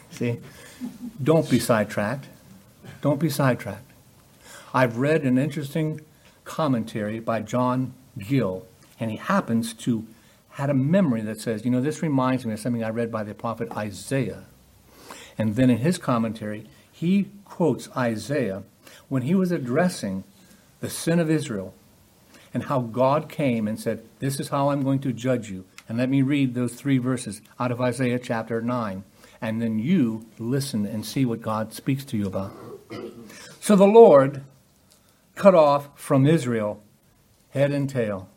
See? 0.09 0.39
Don't 1.21 1.49
be 1.49 1.59
sidetracked. 1.59 2.27
Don't 3.01 3.19
be 3.19 3.29
sidetracked. 3.29 3.91
I've 4.73 4.99
read 4.99 5.23
an 5.23 5.37
interesting 5.37 5.99
commentary 6.45 7.19
by 7.19 7.41
John 7.41 7.93
Gill, 8.17 8.65
and 9.01 9.11
he 9.11 9.17
happens 9.17 9.73
to 9.73 10.07
had 10.53 10.69
a 10.69 10.73
memory 10.73 11.21
that 11.21 11.41
says, 11.41 11.65
you 11.65 11.71
know, 11.71 11.81
this 11.81 12.01
reminds 12.01 12.45
me 12.45 12.53
of 12.53 12.59
something 12.59 12.83
I 12.83 12.89
read 12.89 13.11
by 13.11 13.23
the 13.23 13.33
prophet 13.33 13.71
Isaiah. 13.71 14.43
And 15.37 15.55
then 15.55 15.69
in 15.69 15.77
his 15.77 15.97
commentary, 15.97 16.65
he 16.91 17.29
quotes 17.43 17.89
Isaiah 17.97 18.63
when 19.09 19.23
he 19.23 19.33
was 19.33 19.51
addressing 19.51 20.23
the 20.79 20.89
sin 20.89 21.19
of 21.19 21.29
Israel 21.29 21.73
and 22.53 22.63
how 22.63 22.81
God 22.81 23.29
came 23.29 23.67
and 23.67 23.79
said, 23.79 24.05
This 24.19 24.39
is 24.39 24.49
how 24.49 24.69
I'm 24.69 24.83
going 24.83 24.99
to 24.99 25.11
judge 25.11 25.49
you. 25.49 25.65
And 25.89 25.97
let 25.97 26.09
me 26.09 26.21
read 26.21 26.53
those 26.53 26.75
three 26.75 26.99
verses 26.99 27.41
out 27.59 27.71
of 27.71 27.81
Isaiah 27.81 28.19
chapter 28.19 28.61
9. 28.61 29.03
And 29.41 29.61
then 29.61 29.79
you 29.79 30.27
listen 30.37 30.85
and 30.85 31.05
see 31.05 31.25
what 31.25 31.41
God 31.41 31.73
speaks 31.73 32.05
to 32.05 32.17
you 32.17 32.27
about. 32.27 32.53
So 33.59 33.75
the 33.75 33.87
Lord 33.87 34.43
cut 35.35 35.55
off 35.55 35.89
from 35.95 36.27
Israel 36.27 36.81
head 37.49 37.71
and 37.71 37.89
tail, 37.89 38.29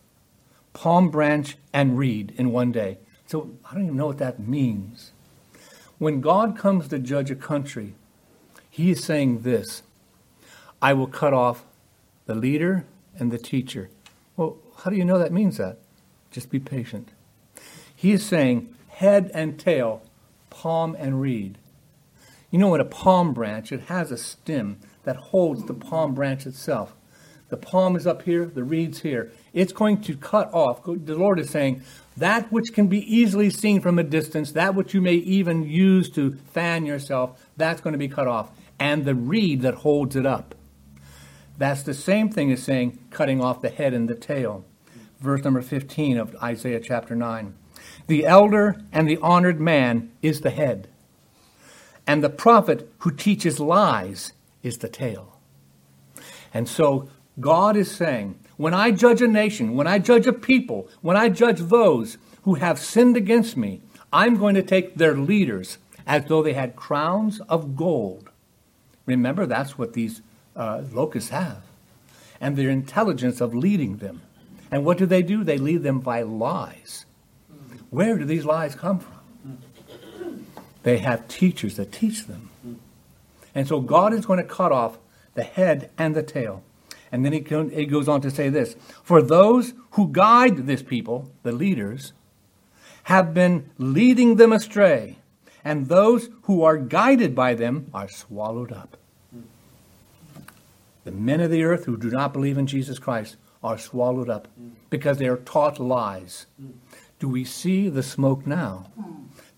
palm 0.77 1.09
branch 1.09 1.57
and 1.73 1.97
reed 1.97 2.35
in 2.37 2.53
one 2.53 2.71
day. 2.71 2.99
So 3.27 3.57
I 3.65 3.73
don't 3.73 3.85
even 3.85 3.97
know 3.97 4.07
what 4.07 4.19
that 4.19 4.39
means. 4.39 5.13
When 5.97 6.21
God 6.21 6.59
comes 6.59 6.87
to 6.89 6.99
judge 6.99 7.31
a 7.31 7.35
country, 7.35 7.95
he 8.69 8.91
is 8.91 9.03
saying 9.03 9.41
this 9.41 9.83
I 10.83 10.93
will 10.93 11.07
cut 11.07 11.33
off 11.33 11.65
the 12.27 12.35
leader 12.35 12.85
and 13.19 13.33
the 13.33 13.39
teacher. 13.39 13.89
Well, 14.37 14.59
how 14.81 14.91
do 14.91 14.97
you 14.97 15.05
know 15.07 15.19
that 15.19 15.33
means 15.33 15.57
that? 15.57 15.79
Just 16.31 16.51
be 16.51 16.61
patient. 16.61 17.09
He 17.95 18.13
is 18.13 18.23
saying 18.23 18.69
head 18.89 19.31
and 19.33 19.59
tail, 19.59 20.03
palm 20.51 20.95
and 20.99 21.23
reed. 21.23 21.57
You 22.51 22.59
know, 22.59 22.75
in 22.75 22.83
a 22.83 22.85
palm 22.85 23.33
branch, 23.33 23.73
it 23.73 23.85
has 23.85 24.13
a 24.13 24.19
stem 24.19 24.77
that 25.05 25.17
holds 25.17 25.65
the 25.65 25.75
palm 25.75 26.15
branch 26.15 26.45
itself. 26.45 26.95
The 27.49 27.57
palm 27.57 27.95
is 27.95 28.07
up 28.07 28.23
here, 28.23 28.45
the 28.47 28.65
reed's 28.65 29.01
here. 29.01 29.31
It's 29.53 29.73
going 29.73 30.01
to 30.03 30.17
cut 30.17 30.53
off. 30.53 30.83
The 30.85 31.15
Lord 31.15 31.39
is 31.39 31.51
saying, 31.51 31.83
that 32.17 32.51
which 32.51 32.73
can 32.73 32.89
be 32.89 33.01
easily 33.15 33.51
seen 33.51 33.81
from 33.81 33.99
a 33.99 34.03
distance, 34.03 34.53
that 34.53 34.75
which 34.75 34.95
you 34.95 35.01
may 35.01 35.15
even 35.15 35.63
use 35.63 36.11
to 36.11 36.33
fan 36.53 36.87
yourself, 36.87 37.47
that's 37.57 37.81
going 37.81 37.93
to 37.93 37.99
be 37.99 38.09
cut 38.09 38.27
off 38.27 38.51
and 38.79 39.05
the 39.05 39.15
reed 39.15 39.63
that 39.63 39.75
holds 39.75 40.17
it 40.17 40.27
up. 40.27 40.55
That's 41.59 41.83
the 41.83 41.95
same 41.95 42.31
thing 42.31 42.53
as 42.53 42.63
saying 42.63 42.99
cutting 43.11 43.43
off 43.43 43.63
the 43.63 43.71
head 43.71 43.95
and 43.95 44.09
the 44.09 44.15
tail. 44.15 44.65
Verse 45.21 45.43
number 45.43 45.63
15 45.63 46.19
of 46.19 46.37
Isaiah 46.43 46.81
chapter 46.81 47.15
9. 47.15 47.55
The 48.07 48.27
elder 48.27 48.83
and 48.93 49.09
the 49.09 49.19
honored 49.23 49.61
man 49.61 50.13
is 50.23 50.43
the 50.43 50.51
head, 50.51 50.89
and 52.07 52.23
the 52.23 52.31
prophet 52.31 52.93
who 52.99 53.11
teaches 53.11 53.59
lies 53.59 54.33
is 54.63 54.79
the 54.79 54.89
tail. 54.89 55.39
And 56.53 56.69
so 56.69 57.09
God 57.39 57.77
is 57.77 57.91
saying, 57.91 58.39
when 58.57 58.75
I 58.75 58.91
judge 58.91 59.21
a 59.21 59.29
nation, 59.29 59.75
when 59.75 59.87
I 59.87 59.99
judge 59.99 60.27
a 60.27 60.33
people, 60.33 60.89
when 61.03 61.17
I 61.17 61.29
judge 61.29 61.61
those 61.61 62.17
who 62.43 62.55
have 62.55 62.79
sinned 62.79 63.17
against 63.17 63.57
me, 63.57 63.83
I'm 64.13 64.37
going 64.37 64.55
to 64.55 64.63
take 64.63 64.95
their 64.95 65.15
leaders 65.15 65.79
as 66.07 66.25
though 66.27 66.43
they 66.43 66.55
had 66.55 66.77
crowns 66.77 67.41
of 67.49 67.77
gold 67.77 68.31
Remember, 69.07 69.47
that's 69.47 69.79
what 69.79 69.93
these 69.93 70.21
uh, 70.55 70.83
locusts 70.93 71.31
have. 71.31 71.63
And 72.41 72.57
their 72.57 72.69
intelligence 72.69 73.41
of 73.41 73.55
leading 73.55 73.99
them. 73.99 74.21
And 74.71 74.85
what 74.85 74.99
do 74.99 75.07
they 75.07 75.23
do? 75.23 75.45
They 75.45 75.59
lead 75.59 75.85
them 75.85 76.01
by 76.01 76.23
lies. 76.23 77.07
Where 77.91 78.19
do 78.19 78.25
these 78.25 78.45
lies 78.45 78.75
come 78.75 78.99
from? 78.99 79.13
They 80.83 80.99
have 80.99 81.29
teachers 81.29 81.77
that 81.77 81.93
teach 81.93 82.27
them. 82.27 82.51
And 83.55 83.67
so 83.67 83.81
God 83.81 84.13
is 84.13 84.27
going 84.27 84.39
to 84.39 84.45
cut 84.45 84.73
off 84.73 84.99
the 85.35 85.45
head 85.45 85.91
and 85.97 86.15
the 86.15 86.23
tail. 86.23 86.63
And 87.13 87.25
then 87.25 87.33
he, 87.33 87.41
goes 87.41 88.09
on 88.09 88.21
to 88.23 88.31
say 88.31 88.49
this 88.49 88.77
For 89.03 89.23
those 89.23 89.75
who 89.93 90.09
guide 90.09 90.67
this 90.67 90.83
people, 90.83 91.31
the 91.43 91.53
leaders, 91.53 92.13
have 93.05 93.33
been 93.33 93.71
leading 93.79 94.37
them 94.37 94.53
astray 94.53 95.19
and 95.67 95.89
those 95.89 96.31
who 96.43 96.63
are 96.63 96.77
guided 96.77 97.35
by 97.35 97.53
them 97.53 97.91
are 97.93 98.09
swallowed 98.09 98.71
up. 98.71 98.97
The 101.03 101.11
men 101.11 101.41
of 101.41 101.51
the 101.51 101.65
earth 101.65 101.87
who 101.87 101.97
do 101.97 102.09
not 102.09 102.33
believe 102.33 102.57
in 102.57 102.69
Jesus 102.69 103.01
Christ 103.01 103.37
are 103.65 103.77
swallowed 103.77 104.31
up 104.31 104.47
because 104.91 105.19
they 105.19 105.27
are 105.27 105.39
taught 105.39 105.81
lies. 105.81 106.47
Do 107.19 107.29
we 107.29 107.45
see 107.45 107.89
the 107.89 108.05
smoke 108.05 108.47
now? 108.47 108.93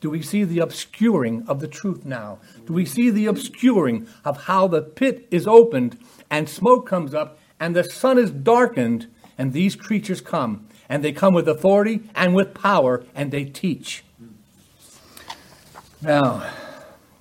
Do 0.01 0.11
we 0.11 0.23
see 0.23 0.45
the 0.45 0.61
obscuring 0.61 1.45
of 1.49 1.61
the 1.61 1.69
truth 1.69 2.05
now? 2.05 2.39
Do 2.67 2.73
we 2.73 2.85
see 2.85 3.11
the 3.11 3.27
obscuring 3.27 4.07
of 4.25 4.45
how 4.45 4.69
the 4.69 4.83
pit 4.83 5.27
is 5.31 5.47
opened 5.47 5.99
and 6.31 6.49
smoke 6.49 6.87
comes 6.87 7.15
up 7.15 7.39
and 7.59 7.75
the 7.75 7.85
sun 7.85 8.19
is 8.19 8.31
darkened 8.31 9.09
and 9.37 9.53
these 9.53 9.75
creatures 9.75 10.21
come 10.21 10.69
and 10.89 11.03
they 11.03 11.13
come 11.13 11.35
with 11.35 11.49
authority 11.49 12.03
and 12.15 12.35
with 12.35 12.55
power 12.55 13.05
and 13.15 13.31
they 13.31 13.45
teach? 13.45 14.05
Now, 16.01 16.49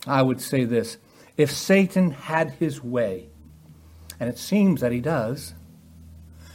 I 0.05 0.21
would 0.21 0.41
say 0.41 0.63
this 0.63 0.97
if 1.35 1.51
Satan 1.51 2.11
had 2.11 2.51
his 2.51 2.83
way, 2.83 3.29
and 4.19 4.29
it 4.29 4.39
seems 4.39 4.81
that 4.81 4.91
he 4.91 4.99
does, 4.99 5.53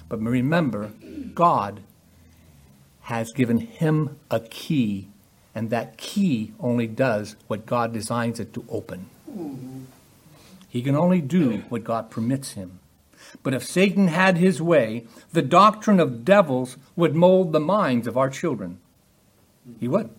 but 0.08 0.20
remember, 0.20 0.92
God 1.35 1.80
has 3.02 3.32
given 3.32 3.58
him 3.58 4.18
a 4.30 4.40
key, 4.40 5.12
and 5.54 5.70
that 5.70 5.96
key 5.96 6.52
only 6.60 6.86
does 6.86 7.36
what 7.46 7.66
God 7.66 7.92
designs 7.92 8.40
it 8.40 8.52
to 8.54 8.64
open. 8.68 9.06
He 10.68 10.82
can 10.82 10.96
only 10.96 11.20
do 11.20 11.58
what 11.68 11.84
God 11.84 12.10
permits 12.10 12.52
him. 12.52 12.80
But 13.42 13.54
if 13.54 13.64
Satan 13.64 14.08
had 14.08 14.38
his 14.38 14.60
way, 14.60 15.06
the 15.32 15.42
doctrine 15.42 16.00
of 16.00 16.24
devils 16.24 16.76
would 16.96 17.14
mold 17.14 17.52
the 17.52 17.60
minds 17.60 18.06
of 18.06 18.16
our 18.16 18.30
children. 18.30 18.78
He 19.78 19.88
would. 19.88 20.10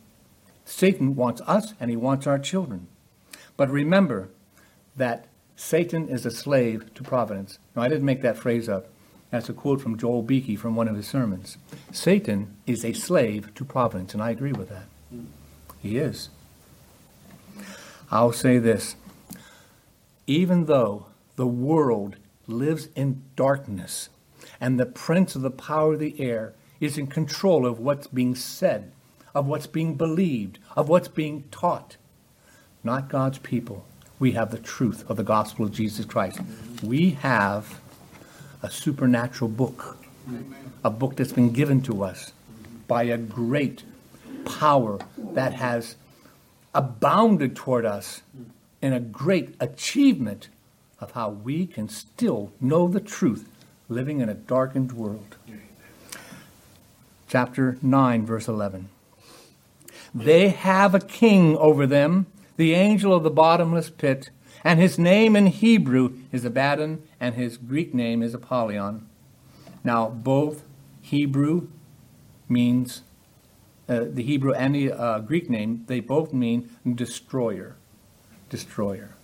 Satan 0.66 1.16
wants 1.16 1.42
us 1.42 1.74
and 1.80 1.90
he 1.90 1.98
wants 1.98 2.28
our 2.28 2.40
children. 2.40 2.88
But 3.58 3.70
remember 3.70 4.30
that 4.96 5.26
Satan 5.56 6.08
is 6.10 6.26
a 6.26 6.32
slave 6.32 6.94
to 6.94 7.04
providence. 7.04 7.60
Now, 7.76 7.84
I 7.84 7.90
didn't 7.90 8.06
make 8.06 8.22
that 8.22 8.38
phrase 8.38 8.70
up. 8.70 8.88
That's 9.32 9.50
a 9.50 9.54
quote 9.54 9.82
from 9.82 9.98
Joel 9.98 10.22
Beeke 10.22 10.60
from 10.60 10.76
one 10.76 10.88
of 10.88 10.96
his 10.96 11.08
sermons. 11.08 11.58
Satan 11.92 12.56
is 12.68 12.86
a 12.86 12.94
slave 12.94 13.54
to 13.56 13.66
providence, 13.66 14.14
and 14.14 14.22
I 14.22 14.30
agree 14.30 14.54
with 14.54 14.70
that. 14.70 14.86
He 15.84 15.98
is. 15.98 16.30
I'll 18.10 18.32
say 18.32 18.58
this 18.58 18.96
even 20.26 20.66
though 20.66 21.08
the 21.36 21.46
world 21.46 22.16
lives 22.48 22.88
in 22.96 23.22
darkness 23.36 24.08
and 24.62 24.80
the 24.80 24.86
prince 24.86 25.36
of 25.36 25.42
the 25.42 25.52
power 25.52 25.94
of 25.94 26.00
the 26.00 26.20
air 26.22 26.54
is 26.80 26.98
in 26.98 27.08
control 27.08 27.66
of 27.66 27.80
what's 27.80 28.08
being 28.08 28.34
said, 28.34 28.92
of 29.36 29.46
what's 29.46 29.68
being 29.68 29.96
believed, 29.96 30.60
of 30.76 30.88
what's 30.88 31.10
being 31.10 31.44
taught. 31.52 31.98
Not 32.84 33.10
God's 33.10 33.40
people. 33.40 33.86
We 34.20 34.32
have 34.34 34.52
the 34.52 34.60
truth 34.60 35.10
of 35.10 35.18
the 35.18 35.24
gospel 35.24 35.66
of 35.66 35.74
Jesus 35.74 36.06
Christ. 36.06 36.40
We 36.82 37.12
have 37.12 37.82
a 38.62 38.70
supernatural 38.70 39.50
book, 39.50 39.98
a 40.84 40.90
book 40.90 41.18
that's 41.18 41.34
been 41.34 41.52
given 41.52 41.82
to 41.82 42.04
us 42.04 42.32
by 42.88 43.04
a 43.04 43.18
great 43.18 43.84
power 44.46 45.00
that 45.18 45.54
has 45.54 45.96
abounded 46.74 47.56
toward 47.56 47.86
us 47.86 48.22
in 48.82 48.94
a 48.94 49.00
great 49.00 49.56
achievement 49.60 50.50
of 51.00 51.12
how 51.12 51.30
we 51.30 51.66
can 51.66 51.90
still 51.90 52.52
know 52.60 52.88
the 52.88 53.00
truth 53.00 53.48
living 53.90 54.22
in 54.22 54.30
a 54.30 54.34
darkened 54.34 54.92
world. 54.92 55.38
Chapter 57.28 57.78
9, 57.82 58.26
verse 58.26 58.48
11. 58.48 58.90
They 60.14 60.50
have 60.50 60.94
a 60.94 61.00
king 61.00 61.58
over 61.58 61.88
them, 61.88 62.28
the 62.58 62.74
angel 62.74 63.14
of 63.14 63.24
the 63.24 63.32
bottomless 63.32 63.90
pit, 63.90 64.30
and 64.64 64.80
his 64.80 65.00
name 65.00 65.36
in 65.36 65.48
Hebrew 65.48 66.14
is 66.32 66.46
Abaddon, 66.46 67.02
and 67.20 67.36
his 67.36 67.58
Greek 67.58 67.94
name 67.94 68.22
is 68.22 68.34
Apollyon. 68.34 69.08
Now, 69.84 70.10
both 70.10 70.64
Hebrew 71.02 71.68
means, 72.48 73.02
uh, 73.90 74.06
the 74.10 74.24
Hebrew 74.24 74.54
and 74.54 74.74
the 74.74 74.92
uh, 74.92 75.20
Greek 75.20 75.50
name, 75.50 75.84
they 75.88 76.00
both 76.00 76.34
mean 76.34 76.70
destroyer. 76.96 77.76
Destroyer. 78.50 79.16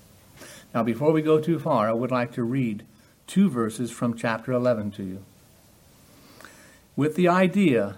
Now, 0.73 0.83
before 0.83 1.11
we 1.11 1.21
go 1.21 1.39
too 1.39 1.59
far, 1.59 1.89
I 1.89 1.93
would 1.93 2.11
like 2.11 2.33
to 2.33 2.43
read 2.43 2.85
two 3.25 3.49
verses 3.49 3.91
from 3.91 4.15
chapter 4.15 4.51
11 4.51 4.91
to 4.91 5.03
you. 5.03 5.23
With 6.95 7.15
the 7.15 7.27
idea 7.27 7.97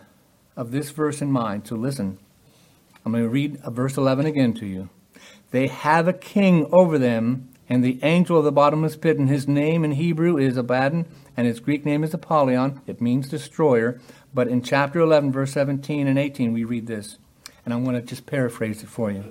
of 0.55 0.71
this 0.71 0.91
verse 0.91 1.21
in 1.21 1.31
mind, 1.31 1.67
so 1.67 1.75
listen, 1.75 2.17
I'm 3.05 3.11
going 3.11 3.23
to 3.23 3.29
read 3.29 3.61
verse 3.63 3.97
11 3.97 4.25
again 4.25 4.53
to 4.55 4.65
you. 4.65 4.89
They 5.51 5.67
have 5.67 6.07
a 6.07 6.13
king 6.13 6.67
over 6.71 6.97
them, 6.97 7.49
and 7.71 7.85
the 7.85 7.99
angel 8.03 8.37
of 8.37 8.43
the 8.43 8.51
bottomless 8.51 8.97
pit, 8.97 9.17
and 9.17 9.29
his 9.29 9.47
name 9.47 9.85
in 9.85 9.93
Hebrew 9.93 10.37
is 10.37 10.57
Abaddon, 10.57 11.05
and 11.37 11.47
his 11.47 11.61
Greek 11.61 11.85
name 11.85 12.03
is 12.03 12.13
Apollyon. 12.13 12.81
It 12.85 12.99
means 12.99 13.29
destroyer. 13.29 13.97
But 14.33 14.49
in 14.49 14.61
chapter 14.61 14.99
11, 14.99 15.31
verse 15.31 15.53
17 15.53 16.05
and 16.05 16.19
18, 16.19 16.51
we 16.51 16.65
read 16.65 16.87
this. 16.87 17.17
And 17.63 17.73
I'm 17.73 17.85
going 17.85 17.95
to 17.95 18.01
just 18.01 18.25
paraphrase 18.25 18.83
it 18.83 18.89
for 18.89 19.09
you. 19.09 19.23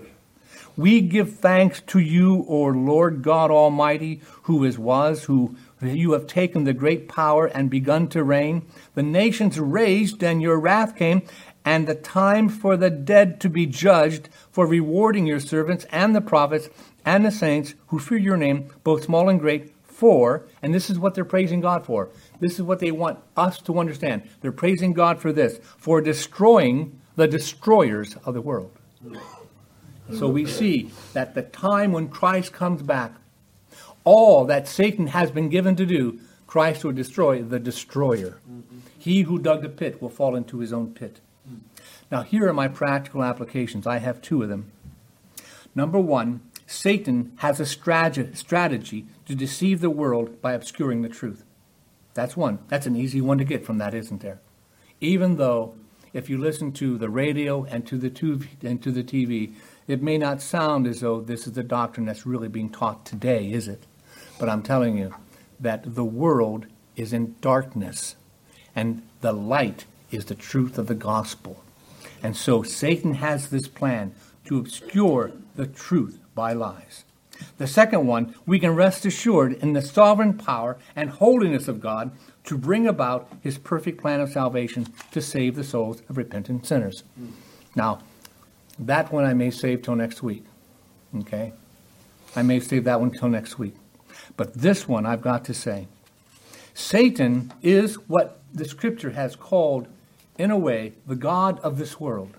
We 0.75 1.03
give 1.03 1.35
thanks 1.35 1.83
to 1.89 1.99
you, 1.99 2.47
O 2.49 2.63
Lord 2.63 3.21
God 3.21 3.51
Almighty, 3.51 4.23
who 4.45 4.65
is, 4.65 4.79
was, 4.79 5.25
who 5.25 5.55
you 5.83 6.13
have 6.13 6.27
taken 6.27 6.65
the 6.65 6.73
great 6.73 7.09
power 7.09 7.45
and 7.45 7.69
begun 7.69 8.09
to 8.09 8.25
reign. 8.25 8.63
The 8.95 9.03
nations 9.03 9.61
raged, 9.61 10.23
and 10.25 10.41
your 10.41 10.59
wrath 10.59 10.97
came, 10.97 11.25
and 11.63 11.87
the 11.87 11.95
time 11.95 12.49
for 12.49 12.79
the 12.79 12.89
dead 12.89 13.39
to 13.43 13.51
be 13.51 13.67
judged, 13.67 14.31
for 14.51 14.67
rewarding 14.67 15.27
your 15.27 15.41
servants 15.41 15.85
and 15.91 16.17
the 16.17 16.23
prophets 16.23 16.71
and 17.05 17.25
the 17.25 17.31
saints 17.31 17.75
who 17.89 17.99
fear 17.99 18.19
your 18.19 18.37
name, 18.37 18.71
both 18.85 19.05
small 19.05 19.29
and 19.29 19.41
great, 19.41 19.75
for, 19.85 20.47
and 20.63 20.75
this 20.75 20.89
is 20.89 20.99
what 20.99 21.15
they're 21.15 21.25
praising 21.25 21.61
God 21.61 21.85
for. 21.85 22.09
This 22.41 22.55
is 22.55 22.63
what 22.63 22.79
they 22.79 22.91
want 22.91 23.19
us 23.37 23.61
to 23.63 23.79
understand. 23.79 24.23
They're 24.41 24.53
praising 24.53 24.95
God 24.95 25.21
for 25.21 25.33
this, 25.33 25.61
for 25.77 26.01
destroying 26.01 26.99
the 27.17 27.29
destroyers 27.29 28.17
of 28.25 28.35
the 28.35 28.41
world. 28.41 28.71
So 30.13 30.29
we 30.29 30.47
see 30.47 30.91
that 31.13 31.35
the 31.35 31.43
time 31.43 31.93
when 31.93 32.09
Christ 32.09 32.53
comes 32.53 32.83
back, 32.83 33.13
all 34.05 34.47
that 34.47 34.67
Satan 34.67 35.09
has 35.09 35.31
been 35.31 35.51
given 35.51 35.77
to 35.77 35.87
do, 35.87 36.19
Christ 36.47 36.83
will 36.83 36.93
destroy 36.93 37.43
the 37.43 37.61
destroyer. 37.61 38.39
He 38.99 39.23
who 39.23 39.39
dug 39.39 39.63
the 39.63 39.69
pit 39.69 40.01
will 40.03 40.09
fall 40.09 40.35
into 40.35 40.59
his 40.59 40.73
own 40.73 40.95
pit. 40.95 41.21
Now, 42.11 42.23
here 42.23 42.49
are 42.49 42.55
my 42.55 42.69
practical 42.69 43.23
applications. 43.23 43.87
I 43.87 43.99
have 43.99 44.21
two 44.21 44.43
of 44.43 44.49
them. 44.49 44.73
Number 45.75 46.01
one, 46.01 46.41
Satan 46.71 47.33
has 47.39 47.59
a 47.59 47.67
strategy 47.67 49.05
to 49.27 49.35
deceive 49.35 49.81
the 49.81 49.91
world 49.91 50.41
by 50.41 50.53
obscuring 50.53 51.03
the 51.03 51.09
truth. 51.09 51.45
That's 52.15 52.37
one. 52.37 52.61
That's 52.69 52.87
an 52.87 52.95
easy 52.95 53.21
one 53.21 53.39
to 53.39 53.45
get 53.45 53.67
from 53.67 53.79
that, 53.79 53.93
isn't 53.93 54.21
there? 54.21 54.41
Even 55.01 55.37
though, 55.37 55.75
if 56.13 56.31
you 56.31 56.39
listen 56.39 56.71
to 56.75 56.97
the 56.97 57.11
radio 57.11 57.65
and 57.65 57.85
to 57.89 57.99
the 57.99 58.09
TV, 58.09 58.47
and 58.63 58.81
to 58.85 58.93
the 58.93 59.03
TV, 59.03 59.53
it 59.89 60.01
may 60.01 60.17
not 60.17 60.41
sound 60.41 60.87
as 60.87 61.01
though 61.01 61.21
this 61.21 61.49
is 61.49 61.55
the 61.55 61.65
doctrine 61.65 62.07
that's 62.07 62.25
really 62.25 62.49
being 62.49 62.71
taught 62.71 63.05
today, 63.05 63.51
is 63.51 63.67
it? 63.67 63.83
But 64.39 64.49
I'm 64.49 64.63
telling 64.63 64.97
you 64.97 65.13
that 65.59 65.97
the 65.97 66.05
world 66.05 66.67
is 66.95 67.13
in 67.13 67.35
darkness, 67.41 68.15
and 68.77 69.03
the 69.23 69.33
light 69.33 69.87
is 70.13 70.27
the 70.27 70.37
truth 70.37 70.79
of 70.79 70.87
the 70.87 70.95
gospel. 70.95 71.65
And 72.23 72.37
so 72.37 72.63
Satan 72.63 73.15
has 73.15 73.49
this 73.49 73.67
plan 73.67 74.15
to 74.45 74.59
obscure 74.59 75.33
the 75.57 75.67
truth 75.67 76.19
by 76.41 76.55
lies. 76.55 77.05
The 77.59 77.67
second 77.67 78.07
one, 78.07 78.35
we 78.47 78.59
can 78.59 78.75
rest 78.75 79.05
assured 79.05 79.53
in 79.53 79.75
the 79.75 79.83
sovereign 79.83 80.39
power 80.39 80.79
and 80.97 81.11
holiness 81.11 81.69
of 81.69 81.83
God 81.83 82.13
to 82.45 82.57
bring 82.57 82.87
about 82.87 83.31
his 83.43 83.59
perfect 83.59 84.01
plan 84.01 84.23
of 84.23 84.31
salvation 84.31 84.87
to 85.11 85.21
save 85.21 85.55
the 85.55 85.63
souls 85.63 86.01
of 86.09 86.17
repentant 86.17 86.65
sinners. 86.65 87.05
Now, 87.77 87.99
that 88.79 89.13
one 89.13 89.27
I 89.27 89.35
may 89.35 89.51
save 89.51 89.83
till 89.83 89.97
next 89.97 90.23
week. 90.23 90.47
Okay? 91.19 91.53
I 92.35 92.41
may 92.41 92.59
save 92.59 92.85
that 92.85 93.01
one 93.01 93.11
till 93.11 93.29
next 93.29 93.59
week. 93.59 93.75
But 94.39 94.55
this 94.55 94.89
one 94.89 95.05
I've 95.05 95.21
got 95.21 95.45
to 95.45 95.53
say 95.53 95.89
Satan 96.73 97.53
is 97.61 97.97
what 98.09 98.41
the 98.55 98.65
scripture 98.65 99.11
has 99.11 99.37
called 99.37 99.89
in 100.39 100.51
a 100.51 100.57
way, 100.57 100.95
the 101.07 101.17
God 101.17 101.61
of 101.61 101.77
this 101.77 102.01
world. 102.01 102.33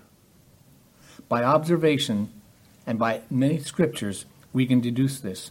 By 1.28 1.44
observation 1.44 2.41
and 2.86 2.98
by 2.98 3.22
many 3.30 3.58
scriptures, 3.58 4.24
we 4.52 4.66
can 4.66 4.80
deduce 4.80 5.20
this. 5.20 5.50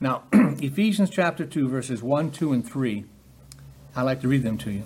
Now, 0.00 0.24
Ephesians 0.32 1.10
chapter 1.10 1.44
2, 1.44 1.68
verses 1.68 2.02
1, 2.02 2.30
2, 2.30 2.52
and 2.52 2.68
3, 2.68 3.04
I'd 3.94 4.02
like 4.02 4.20
to 4.22 4.28
read 4.28 4.42
them 4.42 4.58
to 4.58 4.70
you. 4.70 4.84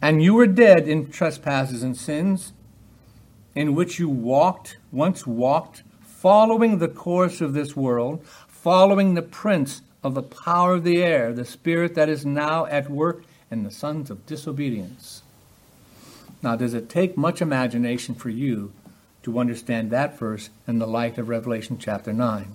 And 0.00 0.22
you 0.22 0.34
were 0.34 0.46
dead 0.46 0.86
in 0.86 1.10
trespasses 1.10 1.82
and 1.82 1.96
sins, 1.96 2.52
in 3.54 3.74
which 3.74 3.98
you 3.98 4.08
walked, 4.08 4.76
once 4.92 5.26
walked, 5.26 5.82
following 6.02 6.78
the 6.78 6.88
course 6.88 7.40
of 7.40 7.52
this 7.52 7.74
world, 7.74 8.24
following 8.46 9.14
the 9.14 9.22
prince 9.22 9.82
of 10.02 10.14
the 10.14 10.22
power 10.22 10.74
of 10.74 10.84
the 10.84 11.02
air, 11.02 11.32
the 11.32 11.44
spirit 11.44 11.94
that 11.94 12.08
is 12.08 12.24
now 12.24 12.66
at 12.66 12.90
work 12.90 13.24
in 13.50 13.64
the 13.64 13.70
sons 13.70 14.10
of 14.10 14.24
disobedience. 14.26 15.22
Now, 16.42 16.56
does 16.56 16.74
it 16.74 16.88
take 16.88 17.16
much 17.16 17.40
imagination 17.40 18.14
for 18.14 18.28
you 18.28 18.72
to 19.26 19.40
understand 19.40 19.90
that 19.90 20.16
verse 20.16 20.50
in 20.68 20.78
the 20.78 20.86
light 20.86 21.18
of 21.18 21.28
Revelation 21.28 21.78
chapter 21.78 22.12
9? 22.12 22.54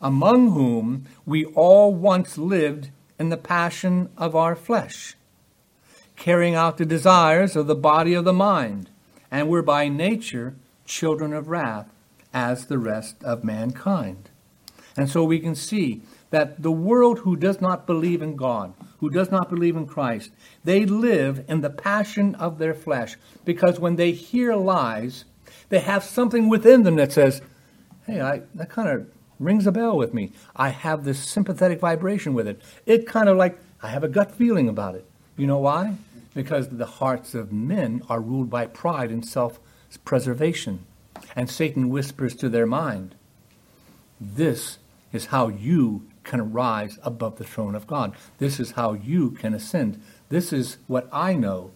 Among 0.00 0.50
whom 0.50 1.06
we 1.24 1.44
all 1.44 1.94
once 1.94 2.36
lived 2.36 2.90
in 3.20 3.28
the 3.28 3.36
passion 3.36 4.08
of 4.18 4.34
our 4.34 4.56
flesh, 4.56 5.14
carrying 6.16 6.56
out 6.56 6.76
the 6.76 6.84
desires 6.84 7.54
of 7.54 7.68
the 7.68 7.76
body 7.76 8.14
of 8.14 8.24
the 8.24 8.32
mind, 8.32 8.90
and 9.30 9.48
were 9.48 9.62
by 9.62 9.86
nature 9.86 10.56
children 10.86 11.32
of 11.32 11.46
wrath, 11.46 11.88
as 12.34 12.66
the 12.66 12.78
rest 12.78 13.22
of 13.22 13.44
mankind. 13.44 14.28
And 14.96 15.08
so 15.08 15.22
we 15.22 15.38
can 15.38 15.54
see 15.54 16.02
that 16.30 16.62
the 16.64 16.72
world 16.72 17.20
who 17.20 17.36
does 17.36 17.60
not 17.60 17.86
believe 17.86 18.22
in 18.22 18.34
God, 18.34 18.74
who 19.02 19.10
does 19.10 19.32
not 19.32 19.50
believe 19.50 19.74
in 19.74 19.84
Christ, 19.84 20.30
they 20.62 20.86
live 20.86 21.44
in 21.48 21.60
the 21.60 21.70
passion 21.70 22.36
of 22.36 22.58
their 22.58 22.72
flesh 22.72 23.16
because 23.44 23.80
when 23.80 23.96
they 23.96 24.12
hear 24.12 24.54
lies, 24.54 25.24
they 25.70 25.80
have 25.80 26.04
something 26.04 26.48
within 26.48 26.84
them 26.84 26.94
that 26.94 27.10
says, 27.10 27.42
hey, 28.06 28.20
I, 28.20 28.42
that 28.54 28.70
kind 28.70 28.88
of 28.88 29.08
rings 29.40 29.66
a 29.66 29.72
bell 29.72 29.96
with 29.96 30.14
me. 30.14 30.30
I 30.54 30.68
have 30.68 31.02
this 31.02 31.18
sympathetic 31.18 31.80
vibration 31.80 32.32
with 32.32 32.46
it. 32.46 32.62
It 32.86 33.08
kind 33.08 33.28
of 33.28 33.36
like, 33.36 33.58
I 33.82 33.88
have 33.88 34.04
a 34.04 34.08
gut 34.08 34.30
feeling 34.30 34.68
about 34.68 34.94
it. 34.94 35.04
You 35.36 35.48
know 35.48 35.58
why? 35.58 35.96
Because 36.32 36.68
the 36.68 36.86
hearts 36.86 37.34
of 37.34 37.52
men 37.52 38.02
are 38.08 38.20
ruled 38.20 38.50
by 38.50 38.66
pride 38.66 39.10
and 39.10 39.26
self 39.26 39.58
preservation. 40.04 40.86
And 41.34 41.50
Satan 41.50 41.88
whispers 41.88 42.36
to 42.36 42.48
their 42.48 42.66
mind, 42.66 43.16
This 44.20 44.78
is 45.12 45.26
how 45.26 45.48
you 45.48 46.06
can 46.24 46.52
rise 46.52 46.98
above 47.02 47.36
the 47.36 47.44
throne 47.44 47.74
of 47.74 47.86
God. 47.86 48.14
This 48.38 48.60
is 48.60 48.72
how 48.72 48.92
you 48.92 49.32
can 49.32 49.54
ascend. 49.54 50.00
This 50.28 50.52
is 50.52 50.78
what 50.86 51.08
I 51.12 51.34
know 51.34 51.72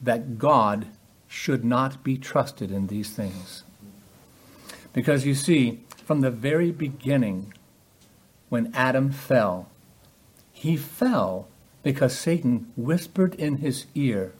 that 0.00 0.38
God 0.38 0.86
should 1.28 1.64
not 1.64 2.02
be 2.04 2.18
trusted 2.18 2.70
in 2.70 2.88
these 2.88 3.10
things. 3.10 3.64
Because 4.92 5.24
you 5.24 5.34
see, 5.34 5.80
from 6.04 6.20
the 6.20 6.30
very 6.30 6.70
beginning, 6.70 7.54
when 8.48 8.70
Adam 8.74 9.10
fell, 9.10 9.68
he 10.52 10.76
fell 10.76 11.48
because 11.82 12.16
Satan 12.16 12.70
whispered 12.76 13.34
in 13.36 13.58
his 13.58 13.86
ear, 13.94 14.34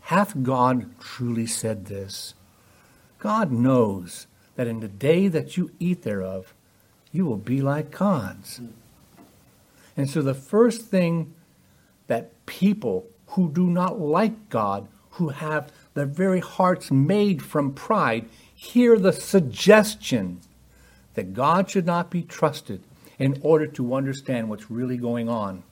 Hath 0.00 0.42
God 0.42 0.90
truly 0.98 1.46
said 1.46 1.86
this? 1.86 2.34
God 3.18 3.50
knows 3.50 4.26
that 4.56 4.66
in 4.66 4.80
the 4.80 4.88
day 4.88 5.28
that 5.28 5.56
you 5.56 5.70
eat 5.78 6.02
thereof, 6.02 6.52
you 7.12 7.26
will 7.26 7.36
be 7.36 7.60
like 7.60 7.90
gods. 7.90 8.60
And 9.96 10.08
so 10.10 10.22
the 10.22 10.34
first 10.34 10.82
thing 10.82 11.34
that 12.06 12.46
people 12.46 13.06
who 13.28 13.50
do 13.50 13.66
not 13.66 13.98
like 13.98 14.48
God, 14.48 14.88
who 15.10 15.30
have 15.30 15.72
their 15.94 16.06
very 16.06 16.40
hearts 16.40 16.90
made 16.90 17.42
from 17.42 17.72
pride, 17.72 18.28
hear 18.54 18.98
the 18.98 19.12
suggestion 19.12 20.40
that 21.14 21.32
God 21.34 21.70
should 21.70 21.86
not 21.86 22.10
be 22.10 22.22
trusted 22.22 22.82
in 23.18 23.40
order 23.42 23.66
to 23.66 23.94
understand 23.94 24.48
what's 24.48 24.70
really 24.70 24.98
going 24.98 25.28
on. 25.28 25.62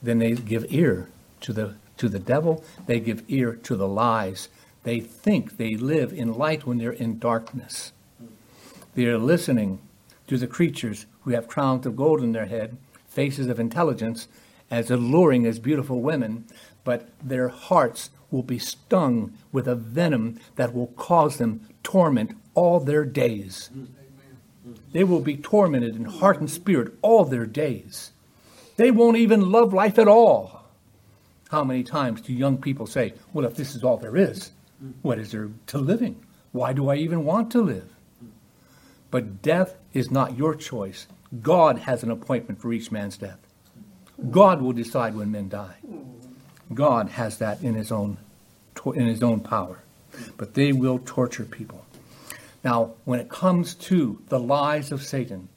Then 0.00 0.18
they 0.18 0.34
give 0.34 0.66
ear 0.68 1.08
to 1.40 1.52
the, 1.52 1.74
to 1.96 2.08
the 2.08 2.20
devil, 2.20 2.64
they 2.86 3.00
give 3.00 3.24
ear 3.28 3.54
to 3.54 3.76
the 3.76 3.88
lies. 3.88 4.48
They 4.84 5.00
think 5.00 5.56
they 5.56 5.74
live 5.74 6.12
in 6.12 6.34
light 6.34 6.64
when 6.64 6.78
they're 6.78 6.92
in 6.92 7.18
darkness. 7.18 7.92
They 8.94 9.06
are 9.06 9.18
listening 9.18 9.80
to 10.28 10.38
the 10.38 10.46
creatures 10.46 11.06
who 11.22 11.30
have 11.32 11.48
crowns 11.48 11.84
of 11.86 11.96
gold 11.96 12.22
in 12.22 12.32
their 12.32 12.46
head, 12.46 12.76
faces 13.08 13.48
of 13.48 13.58
intelligence, 13.58 14.28
as 14.70 14.90
alluring 14.90 15.46
as 15.46 15.58
beautiful 15.58 16.00
women, 16.00 16.44
but 16.84 17.08
their 17.22 17.48
hearts 17.48 18.10
will 18.30 18.42
be 18.42 18.58
stung 18.58 19.32
with 19.52 19.66
a 19.66 19.74
venom 19.74 20.38
that 20.56 20.74
will 20.74 20.88
cause 20.88 21.38
them 21.38 21.66
torment 21.82 22.36
all 22.54 22.78
their 22.78 23.04
days. 23.04 23.70
They 24.92 25.04
will 25.04 25.20
be 25.20 25.36
tormented 25.36 25.96
in 25.96 26.04
heart 26.04 26.38
and 26.40 26.50
spirit 26.50 26.92
all 27.00 27.24
their 27.24 27.46
days. 27.46 28.12
They 28.76 28.90
won't 28.90 29.16
even 29.16 29.50
love 29.50 29.72
life 29.72 29.98
at 29.98 30.08
all. 30.08 30.66
How 31.50 31.64
many 31.64 31.82
times 31.82 32.20
do 32.20 32.32
young 32.34 32.58
people 32.58 32.86
say, 32.86 33.14
Well, 33.32 33.46
if 33.46 33.54
this 33.54 33.74
is 33.74 33.82
all 33.82 33.96
there 33.96 34.16
is, 34.16 34.52
what 35.02 35.18
is 35.18 35.32
there 35.32 35.48
to 35.68 35.78
living? 35.78 36.22
Why 36.52 36.74
do 36.74 36.90
I 36.90 36.96
even 36.96 37.24
want 37.24 37.50
to 37.52 37.62
live? 37.62 37.88
But 39.10 39.42
death 39.42 39.74
is 39.92 40.10
not 40.10 40.36
your 40.36 40.54
choice. 40.54 41.06
God 41.42 41.78
has 41.80 42.02
an 42.02 42.10
appointment 42.10 42.60
for 42.60 42.72
each 42.72 42.90
man's 42.90 43.16
death. 43.16 43.38
God 44.30 44.60
will 44.60 44.72
decide 44.72 45.14
when 45.14 45.30
men 45.30 45.48
die. 45.48 45.76
God 46.72 47.10
has 47.10 47.38
that 47.38 47.62
in 47.62 47.74
his 47.74 47.92
own 47.92 48.18
in 48.94 49.06
his 49.06 49.22
own 49.22 49.40
power. 49.40 49.82
But 50.36 50.54
they 50.54 50.72
will 50.72 51.00
torture 51.04 51.44
people. 51.44 51.84
Now, 52.64 52.92
when 53.04 53.20
it 53.20 53.28
comes 53.28 53.74
to 53.74 54.22
the 54.28 54.38
lies 54.38 54.92
of 54.92 55.02
Satan, 55.02 55.48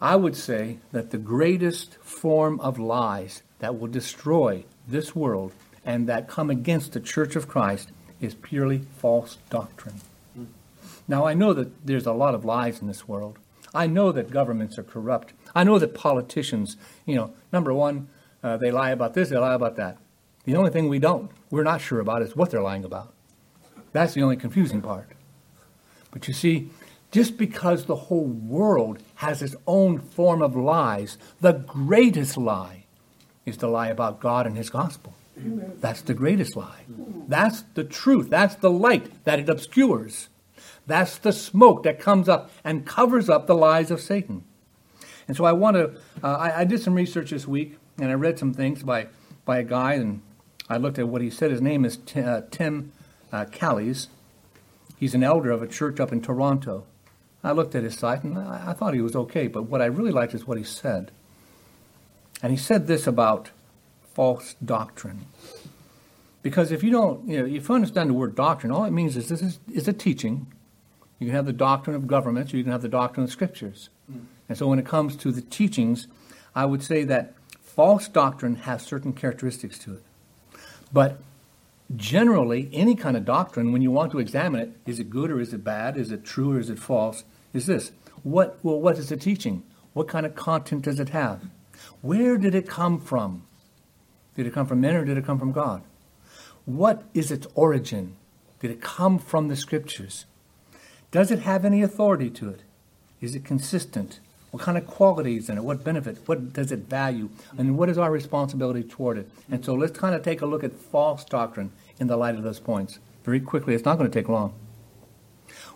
I 0.00 0.16
would 0.16 0.36
say 0.36 0.78
that 0.92 1.10
the 1.10 1.18
greatest 1.18 1.94
form 2.02 2.60
of 2.60 2.78
lies 2.78 3.42
that 3.60 3.78
will 3.78 3.88
destroy 3.88 4.64
this 4.86 5.14
world 5.16 5.52
and 5.84 6.08
that 6.08 6.28
come 6.28 6.50
against 6.50 6.92
the 6.92 7.00
Church 7.00 7.36
of 7.36 7.48
Christ 7.48 7.90
is 8.20 8.34
purely 8.34 8.82
false 8.98 9.38
doctrine. 9.50 10.00
Now, 11.08 11.26
I 11.26 11.34
know 11.34 11.52
that 11.52 11.86
there's 11.86 12.06
a 12.06 12.12
lot 12.12 12.34
of 12.34 12.44
lies 12.44 12.80
in 12.80 12.88
this 12.88 13.06
world. 13.06 13.38
I 13.74 13.86
know 13.86 14.10
that 14.12 14.30
governments 14.30 14.78
are 14.78 14.82
corrupt. 14.82 15.32
I 15.54 15.64
know 15.64 15.78
that 15.78 15.94
politicians, 15.94 16.76
you 17.04 17.14
know, 17.14 17.34
number 17.52 17.72
one, 17.72 18.08
uh, 18.42 18.56
they 18.56 18.70
lie 18.70 18.90
about 18.90 19.14
this, 19.14 19.28
they 19.28 19.36
lie 19.36 19.54
about 19.54 19.76
that. 19.76 19.98
The 20.44 20.56
only 20.56 20.70
thing 20.70 20.88
we 20.88 20.98
don't, 20.98 21.30
we're 21.50 21.64
not 21.64 21.80
sure 21.80 22.00
about 22.00 22.22
is 22.22 22.36
what 22.36 22.50
they're 22.50 22.62
lying 22.62 22.84
about. 22.84 23.12
That's 23.92 24.14
the 24.14 24.22
only 24.22 24.36
confusing 24.36 24.80
part. 24.80 25.08
But 26.10 26.28
you 26.28 26.34
see, 26.34 26.70
just 27.10 27.36
because 27.36 27.84
the 27.84 27.96
whole 27.96 28.26
world 28.26 28.98
has 29.16 29.42
its 29.42 29.56
own 29.66 29.98
form 29.98 30.42
of 30.42 30.56
lies, 30.56 31.18
the 31.40 31.52
greatest 31.52 32.36
lie 32.36 32.84
is 33.44 33.56
to 33.58 33.68
lie 33.68 33.88
about 33.88 34.20
God 34.20 34.46
and 34.46 34.56
His 34.56 34.70
gospel. 34.70 35.14
That's 35.36 36.02
the 36.02 36.14
greatest 36.14 36.56
lie. 36.56 36.84
That's 37.28 37.62
the 37.74 37.84
truth. 37.84 38.30
That's 38.30 38.54
the 38.56 38.70
light 38.70 39.24
that 39.24 39.38
it 39.38 39.48
obscures. 39.48 40.28
That's 40.86 41.18
the 41.18 41.32
smoke 41.32 41.82
that 41.82 41.98
comes 41.98 42.28
up 42.28 42.50
and 42.62 42.86
covers 42.86 43.28
up 43.28 43.46
the 43.46 43.56
lies 43.56 43.90
of 43.90 44.00
Satan. 44.00 44.44
And 45.28 45.36
so 45.36 45.44
I 45.44 45.52
want 45.52 45.76
to, 45.76 45.94
uh, 46.22 46.36
I, 46.36 46.60
I, 46.60 46.64
did 46.64 46.80
some 46.80 46.94
research 46.94 47.30
this 47.30 47.48
week 47.48 47.76
and 47.98 48.10
I 48.10 48.14
read 48.14 48.38
some 48.38 48.54
things 48.54 48.84
by, 48.84 49.08
by 49.44 49.58
a 49.58 49.64
guy 49.64 49.94
and 49.94 50.22
I 50.68 50.76
looked 50.76 50.98
at 50.98 51.08
what 51.08 51.20
he 51.20 51.30
said. 51.30 51.50
His 51.50 51.60
name 51.60 51.84
is 51.84 51.96
T- 51.96 52.20
uh, 52.20 52.42
Tim 52.50 52.92
uh, 53.32 53.46
Challies. 53.46 54.06
He's 54.96 55.14
an 55.14 55.24
elder 55.24 55.50
of 55.50 55.62
a 55.62 55.66
church 55.66 55.98
up 55.98 56.12
in 56.12 56.22
Toronto. 56.22 56.86
I 57.42 57.52
looked 57.52 57.74
at 57.74 57.82
his 57.82 57.98
site 57.98 58.22
and 58.22 58.38
I, 58.38 58.66
I 58.68 58.72
thought 58.72 58.94
he 58.94 59.00
was 59.00 59.16
okay, 59.16 59.48
but 59.48 59.64
what 59.64 59.82
I 59.82 59.86
really 59.86 60.12
liked 60.12 60.34
is 60.34 60.46
what 60.46 60.58
he 60.58 60.64
said. 60.64 61.10
And 62.40 62.52
he 62.52 62.58
said 62.58 62.86
this 62.86 63.06
about 63.06 63.50
false 64.14 64.54
doctrine. 64.64 65.26
Because 66.42 66.70
if 66.70 66.84
you 66.84 66.90
don't, 66.90 67.28
you 67.28 67.38
know, 67.38 67.46
if 67.46 67.68
you 67.68 67.74
understand 67.74 68.10
the 68.10 68.14
word 68.14 68.36
doctrine, 68.36 68.70
all 68.72 68.84
it 68.84 68.92
means 68.92 69.16
is 69.16 69.28
this 69.28 69.42
is, 69.42 69.58
is 69.72 69.88
a 69.88 69.92
teaching 69.92 70.46
you 71.18 71.26
can 71.26 71.34
have 71.34 71.46
the 71.46 71.52
doctrine 71.52 71.96
of 71.96 72.06
governments, 72.06 72.52
or 72.52 72.58
you 72.58 72.62
can 72.62 72.72
have 72.72 72.82
the 72.82 72.88
doctrine 72.88 73.24
of 73.24 73.30
scriptures. 73.30 73.88
Mm. 74.10 74.26
And 74.48 74.58
so 74.58 74.66
when 74.66 74.78
it 74.78 74.86
comes 74.86 75.16
to 75.16 75.32
the 75.32 75.40
teachings, 75.42 76.08
I 76.54 76.66
would 76.66 76.82
say 76.82 77.04
that 77.04 77.34
false 77.62 78.08
doctrine 78.08 78.56
has 78.56 78.82
certain 78.82 79.12
characteristics 79.12 79.78
to 79.80 79.94
it. 79.94 80.02
But 80.92 81.18
generally, 81.94 82.70
any 82.72 82.94
kind 82.94 83.16
of 83.16 83.24
doctrine, 83.24 83.72
when 83.72 83.82
you 83.82 83.90
want 83.90 84.12
to 84.12 84.18
examine 84.18 84.60
it, 84.60 84.72
is 84.86 85.00
it 85.00 85.10
good 85.10 85.30
or 85.30 85.40
is 85.40 85.52
it 85.52 85.64
bad? 85.64 85.96
Is 85.96 86.10
it 86.10 86.24
true 86.24 86.52
or 86.52 86.60
is 86.60 86.70
it 86.70 86.78
false? 86.78 87.24
Is 87.52 87.66
this. 87.66 87.92
What, 88.22 88.58
well, 88.62 88.80
what 88.80 88.98
is 88.98 89.08
the 89.08 89.16
teaching? 89.16 89.62
What 89.92 90.08
kind 90.08 90.26
of 90.26 90.34
content 90.34 90.82
does 90.82 91.00
it 91.00 91.10
have? 91.10 91.42
Where 92.02 92.36
did 92.36 92.54
it 92.54 92.68
come 92.68 93.00
from? 93.00 93.44
Did 94.34 94.46
it 94.46 94.52
come 94.52 94.66
from 94.66 94.80
men 94.80 94.96
or 94.96 95.04
did 95.04 95.16
it 95.16 95.24
come 95.24 95.38
from 95.38 95.52
God? 95.52 95.82
What 96.64 97.04
is 97.14 97.30
its 97.30 97.46
origin? 97.54 98.16
Did 98.60 98.70
it 98.70 98.80
come 98.80 99.18
from 99.18 99.48
the 99.48 99.56
scriptures? 99.56 100.26
Does 101.16 101.30
it 101.30 101.38
have 101.38 101.64
any 101.64 101.80
authority 101.80 102.28
to 102.28 102.50
it? 102.50 102.60
Is 103.22 103.34
it 103.34 103.42
consistent? 103.42 104.20
What 104.50 104.62
kind 104.62 104.76
of 104.76 104.86
qualities 104.86 105.48
in 105.48 105.56
it? 105.56 105.64
What 105.64 105.82
benefit? 105.82 106.18
What 106.26 106.52
does 106.52 106.70
it 106.70 106.80
value? 106.80 107.30
And 107.56 107.78
what 107.78 107.88
is 107.88 107.96
our 107.96 108.10
responsibility 108.10 108.82
toward 108.82 109.16
it? 109.16 109.30
And 109.50 109.64
so 109.64 109.72
let's 109.72 109.98
kind 109.98 110.14
of 110.14 110.22
take 110.22 110.42
a 110.42 110.44
look 110.44 110.62
at 110.62 110.74
false 110.74 111.24
doctrine 111.24 111.72
in 111.98 112.08
the 112.08 112.18
light 112.18 112.34
of 112.34 112.42
those 112.42 112.60
points. 112.60 112.98
Very 113.24 113.40
quickly, 113.40 113.74
it's 113.74 113.86
not 113.86 113.96
going 113.96 114.10
to 114.10 114.14
take 114.14 114.28
long. 114.28 114.52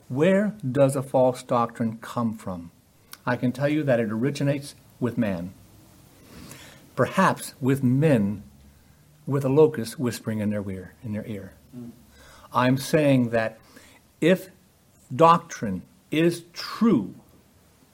Where 0.09 0.53
does 0.71 0.95
a 0.95 1.03
false 1.03 1.43
doctrine 1.43 1.97
come 2.03 2.37
from? 2.37 2.71
I 3.25 3.37
can 3.37 3.51
tell 3.51 3.71
you 3.71 3.83
that 3.85 3.99
it 3.99 4.11
originates 4.11 4.75
with 5.01 5.17
man. 5.17 5.55
Perhaps 6.97 7.55
with 7.63 7.83
men 7.83 8.43
with 9.27 9.47
a 9.47 9.49
locust 9.49 9.99
whispering 9.99 10.41
in 10.41 10.51
their 10.51 10.71
ear. 10.71 10.93
In 11.03 11.15
their 11.15 11.27
ear. 11.27 11.55
Mm. 11.75 11.93
I'm 12.53 12.77
saying 12.77 13.31
that 13.31 13.59
if 14.21 14.51
doctrine 15.15 15.83
is 16.11 16.45
true, 16.53 17.15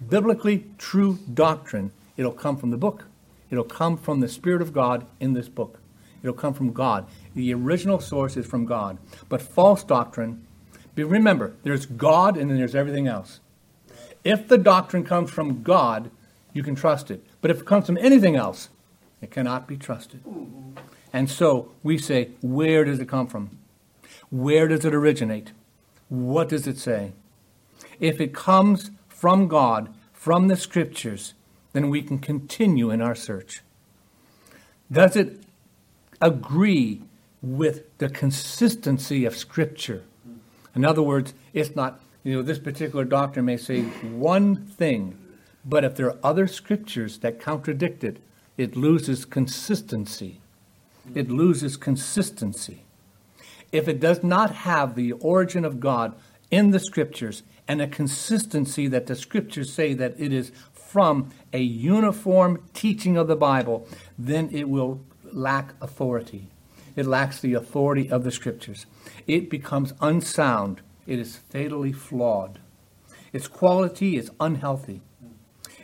biblically 0.09 0.67
true 0.79 1.19
doctrine, 1.33 1.93
it'll 2.17 2.33
come 2.33 2.57
from 2.57 2.71
the 2.71 2.77
book. 2.77 3.05
It'll 3.51 3.65
come 3.65 3.97
from 3.97 4.21
the 4.21 4.29
Spirit 4.29 4.63
of 4.63 4.73
God 4.73 5.07
in 5.21 5.35
this 5.35 5.49
book. 5.49 5.79
It'll 6.23 6.35
come 6.35 6.55
from 6.55 6.73
God. 6.73 7.07
The 7.35 7.55
original 7.55 8.01
source 8.01 8.37
is 8.37 8.47
from 8.47 8.65
God. 8.65 8.99
But 9.29 9.41
false 9.41 9.85
doctrine, 9.85 10.45
remember, 10.97 11.55
there's 11.63 11.87
God 11.87 12.37
and 12.37 12.51
then 12.51 12.59
there's 12.59 12.75
everything 12.75 13.07
else. 13.07 13.41
If 14.25 14.49
the 14.49 14.59
doctrine 14.59 15.05
comes 15.05 15.31
from 15.31 15.63
God, 15.63 16.11
you 16.53 16.63
can 16.63 16.75
trust 16.75 17.11
it. 17.11 17.23
But 17.41 17.51
if 17.51 17.61
it 17.61 17.67
comes 17.67 17.87
from 17.87 17.99
anything 17.99 18.35
else, 18.35 18.71
it 19.21 19.31
cannot 19.31 19.69
be 19.69 19.77
trusted. 19.77 20.21
And 21.13 21.31
so 21.31 21.71
we 21.83 21.99
say, 21.99 22.31
where 22.41 22.85
does 22.85 22.99
it 22.99 23.09
come 23.09 23.29
from? 23.29 23.59
Where 24.31 24.67
does 24.67 24.85
it 24.85 24.95
originate? 24.95 25.53
What 26.09 26.49
does 26.49 26.67
it 26.67 26.79
say? 26.79 27.13
If 28.01 28.21
it 28.21 28.35
comes 28.35 28.91
from 29.09 29.49
God, 29.49 29.93
from 30.13 30.49
the 30.49 30.57
scriptures, 30.57 31.35
then 31.73 31.91
we 31.91 32.03
can 32.03 32.19
continue 32.19 32.91
in 32.91 33.01
our 33.01 33.15
search. 33.15 33.63
Does 34.91 35.17
it 35.17 35.41
agree 36.21 37.03
with 37.43 37.97
the 37.99 38.09
consistency 38.09 39.25
of 39.25 39.37
scripture? 39.37 40.03
In 40.75 40.85
other 40.85 41.03
words, 41.03 41.35
it's 41.53 41.75
not, 41.75 42.01
you 42.23 42.35
know, 42.35 42.43
this 42.43 42.59
particular 42.59 43.05
doctrine 43.05 43.45
may 43.45 43.57
say 43.57 43.83
one 43.83 44.57
thing, 44.57 45.17
but 45.65 45.85
if 45.85 45.97
there 45.97 46.07
are 46.07 46.19
other 46.23 46.47
scriptures 46.47 47.19
that 47.19 47.41
contradict 47.41 48.05
it, 48.05 48.19
it 48.57 48.77
loses 48.77 49.25
consistency. 49.25 50.41
It 51.15 51.31
loses 51.31 51.77
consistency 51.77 52.86
if 53.73 53.89
it 53.89 54.01
does 54.01 54.23
not 54.23 54.53
have 54.55 54.95
the 54.95 55.13
origin 55.13 55.65
of 55.65 55.81
God 55.81 56.15
in 56.51 56.71
the 56.71 56.81
scriptures 56.81 57.43
and 57.69 57.83
a 57.83 57.87
consistency 57.87 58.87
that 58.89 59.07
the 59.07 59.17
scriptures 59.17 59.73
say 59.73 59.95
that 59.95 60.15
it 60.19 60.33
is 60.33 60.53
from 60.73 61.31
a 61.53 61.59
uniform 61.59 62.63
teaching 62.73 63.17
of 63.17 63.27
the 63.27 63.37
Bible, 63.37 63.87
then 64.19 64.49
it 64.53 64.69
will 64.69 65.05
lack 65.25 65.75
authority. 65.81 66.49
It 66.95 67.07
lacks 67.07 67.41
the 67.41 67.55
authority 67.55 68.09
of 68.11 68.25
the 68.25 68.31
scriptures. 68.31 68.87
It 69.27 69.51
becomes 69.51 69.93
unsound. 70.01 70.81
It 71.07 71.19
is 71.19 71.37
fatally 71.37 71.93
flawed. 71.93 72.61
Its 73.33 73.49
quality 73.49 74.17
is 74.17 74.31
unhealthy. 74.41 75.03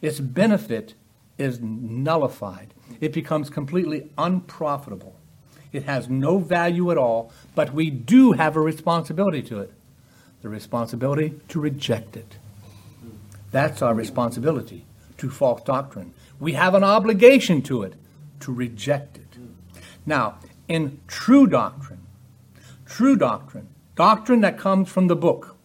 Its 0.01 0.21
benefit 0.21 0.95
is 1.37 1.61
nullified. 1.61 2.73
It 3.01 3.13
becomes 3.13 3.51
completely 3.51 4.11
unprofitable. 4.17 5.17
It 5.73 5.85
has 5.85 6.09
no 6.09 6.39
value 6.39 6.91
at 6.91 6.99
all, 6.99 7.33
but 7.55 7.73
we 7.73 7.91
do 7.91 8.33
have 8.33 8.57
a 8.57 8.61
responsibility 8.61 9.43
to 9.43 9.61
it 9.61 9.73
the 10.43 10.49
responsibility 10.49 11.35
to 11.49 11.61
reject 11.61 12.17
it. 12.17 12.37
That's 13.53 13.81
our 13.81 13.95
responsibility 13.95 14.85
to 15.19 15.31
false 15.31 15.63
doctrine. 15.63 16.13
We 16.41 16.55
have 16.55 16.75
an 16.75 16.83
obligation 16.83 17.63
to 17.63 17.85
it 17.85 17.95
to 18.41 18.53
reject 18.53 19.19
it. 19.19 19.39
Now, 20.05 20.39
in 20.67 21.01
true 21.07 21.47
doctrine, 21.47 22.01
true 22.87 23.17
doctrine, 23.17 23.69
doctrine 23.95 24.41
that 24.41 24.59
comes 24.59 24.89
from 24.89 25.07
the 25.07 25.15
book, 25.15 25.57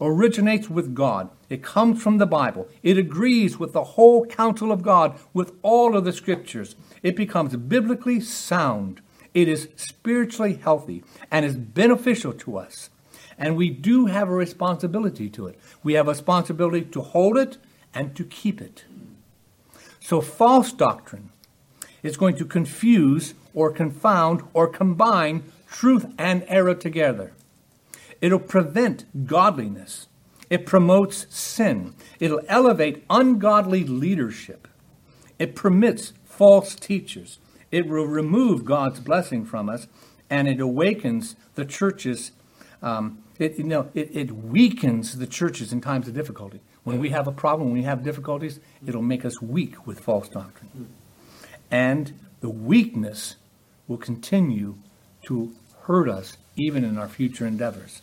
originates 0.00 0.68
with 0.68 0.94
God. 0.94 1.30
It 1.48 1.62
comes 1.62 2.02
from 2.02 2.18
the 2.18 2.26
Bible. 2.26 2.68
It 2.82 2.98
agrees 2.98 3.58
with 3.58 3.72
the 3.72 3.84
whole 3.84 4.26
counsel 4.26 4.70
of 4.70 4.82
God, 4.82 5.18
with 5.32 5.52
all 5.62 5.96
of 5.96 6.04
the 6.04 6.12
scriptures. 6.12 6.76
It 7.02 7.16
becomes 7.16 7.56
biblically 7.56 8.20
sound. 8.20 9.00
It 9.36 9.48
is 9.48 9.68
spiritually 9.76 10.54
healthy 10.54 11.04
and 11.30 11.44
is 11.44 11.56
beneficial 11.56 12.32
to 12.32 12.56
us. 12.56 12.88
And 13.36 13.54
we 13.54 13.68
do 13.68 14.06
have 14.06 14.30
a 14.30 14.34
responsibility 14.34 15.28
to 15.28 15.46
it. 15.46 15.58
We 15.82 15.92
have 15.92 16.06
a 16.06 16.12
responsibility 16.12 16.86
to 16.86 17.02
hold 17.02 17.36
it 17.36 17.58
and 17.92 18.16
to 18.16 18.24
keep 18.24 18.62
it. 18.62 18.84
So, 20.00 20.22
false 20.22 20.72
doctrine 20.72 21.32
is 22.02 22.16
going 22.16 22.36
to 22.36 22.46
confuse 22.46 23.34
or 23.52 23.70
confound 23.70 24.42
or 24.54 24.68
combine 24.68 25.42
truth 25.70 26.06
and 26.16 26.42
error 26.48 26.74
together. 26.74 27.34
It'll 28.22 28.38
prevent 28.38 29.26
godliness. 29.26 30.06
It 30.48 30.64
promotes 30.64 31.26
sin. 31.28 31.94
It'll 32.20 32.40
elevate 32.48 33.04
ungodly 33.10 33.84
leadership. 33.84 34.66
It 35.38 35.54
permits 35.54 36.14
false 36.24 36.74
teachers. 36.74 37.38
It 37.76 37.86
will 37.86 38.06
remove 38.06 38.64
God's 38.64 39.00
blessing 39.00 39.44
from 39.44 39.68
us, 39.68 39.86
and 40.30 40.48
it 40.48 40.60
awakens 40.60 41.36
the 41.56 41.66
churches. 41.66 42.32
Um, 42.80 43.22
it, 43.38 43.58
you 43.58 43.64
know, 43.64 43.90
it, 43.92 44.16
it 44.16 44.30
weakens 44.30 45.18
the 45.18 45.26
churches 45.26 45.74
in 45.74 45.82
times 45.82 46.08
of 46.08 46.14
difficulty. 46.14 46.60
When 46.84 46.98
we 46.98 47.10
have 47.10 47.26
a 47.28 47.32
problem, 47.32 47.68
when 47.68 47.78
we 47.78 47.84
have 47.84 48.02
difficulties, 48.02 48.60
it'll 48.86 49.02
make 49.02 49.26
us 49.26 49.42
weak 49.42 49.86
with 49.86 50.00
false 50.00 50.26
doctrine. 50.30 50.88
And 51.70 52.18
the 52.40 52.48
weakness 52.48 53.36
will 53.88 53.98
continue 53.98 54.78
to 55.24 55.52
hurt 55.82 56.08
us 56.08 56.38
even 56.56 56.82
in 56.82 56.96
our 56.96 57.08
future 57.08 57.46
endeavors. 57.46 58.00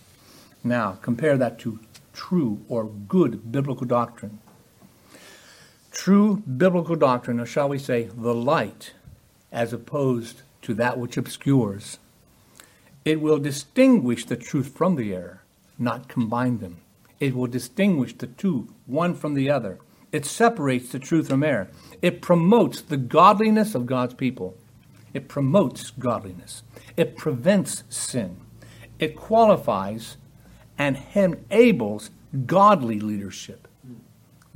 Now, 0.63 0.99
compare 1.01 1.35
that 1.37 1.57
to 1.61 1.79
true 2.13 2.63
or 2.69 2.85
good 2.85 3.51
biblical 3.51 3.87
doctrine. 3.87 4.37
True 5.91 6.43
biblical 6.45 6.95
doctrine, 6.95 7.39
or 7.39 7.47
shall 7.47 7.69
we 7.69 7.79
say, 7.79 8.03
the 8.15 8.35
light, 8.35 8.93
as 9.53 9.71
opposed 9.71 10.41
to 10.63 10.73
that 10.73 10.97
which 10.97 11.15
obscures. 11.15 11.99
It 13.05 13.21
will 13.21 13.37
distinguish 13.37 14.25
the 14.25 14.35
truth 14.35 14.75
from 14.75 14.95
the 14.95 15.13
error, 15.13 15.43
not 15.77 16.09
combine 16.09 16.57
them. 16.57 16.77
It 17.19 17.35
will 17.35 17.47
distinguish 17.47 18.17
the 18.17 18.27
two, 18.27 18.73
one 18.85 19.13
from 19.13 19.35
the 19.35 19.49
other. 19.49 19.79
It 20.11 20.25
separates 20.25 20.91
the 20.91 20.99
truth 20.99 21.29
from 21.29 21.43
error. 21.43 21.69
It 22.01 22.21
promotes 22.21 22.81
the 22.81 22.97
godliness 22.97 23.75
of 23.75 23.85
God's 23.85 24.13
people. 24.13 24.57
It 25.13 25.27
promotes 25.27 25.91
godliness. 25.91 26.63
It 26.97 27.15
prevents 27.15 27.83
sin. 27.89 28.37
It 28.99 29.15
qualifies 29.15 30.17
and 30.77 30.99
enables 31.13 32.09
godly 32.45 32.99
leadership. 32.99 33.67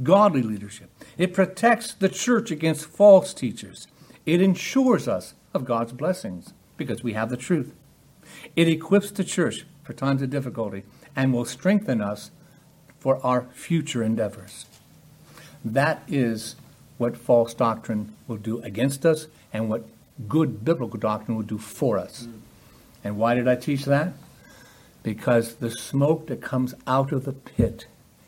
Godly 0.01 0.41
leadership. 0.41 0.89
It 1.17 1.33
protects 1.33 1.93
the 1.93 2.09
church 2.09 2.51
against 2.51 2.85
false 2.85 3.33
teachers. 3.33 3.87
It 4.27 4.41
ensures 4.41 5.07
us 5.07 5.33
of 5.55 5.65
God's 5.65 5.91
blessings 5.91 6.53
because 6.77 7.01
we 7.03 7.13
have 7.13 7.31
the 7.31 7.37
truth. 7.37 7.73
It 8.55 8.67
equips 8.67 9.09
the 9.09 9.23
church 9.23 9.65
for 9.83 9.93
times 9.93 10.21
of 10.21 10.29
difficulty 10.29 10.83
and 11.15 11.33
will 11.33 11.45
strengthen 11.45 11.99
us 11.99 12.29
for 12.99 13.19
our 13.25 13.47
future 13.53 14.03
endeavors. 14.03 14.67
That 15.65 16.03
is 16.07 16.55
what 16.99 17.17
false 17.17 17.55
doctrine 17.55 18.13
will 18.27 18.37
do 18.37 18.61
against 18.61 19.03
us 19.03 19.25
and 19.51 19.67
what 19.67 19.87
good 20.27 20.63
biblical 20.63 20.99
doctrine 20.99 21.35
will 21.35 21.43
do 21.43 21.57
for 21.57 21.97
us. 21.97 22.27
And 23.03 23.17
why 23.17 23.33
did 23.33 23.47
I 23.47 23.55
teach 23.55 23.85
that? 23.85 24.13
because 25.07 25.55
the 25.55 25.71
smoke 25.71 26.27
that 26.27 26.41
comes 26.41 26.75
out 26.85 27.13
of 27.13 27.23
the 27.23 27.31
pit 27.31 27.87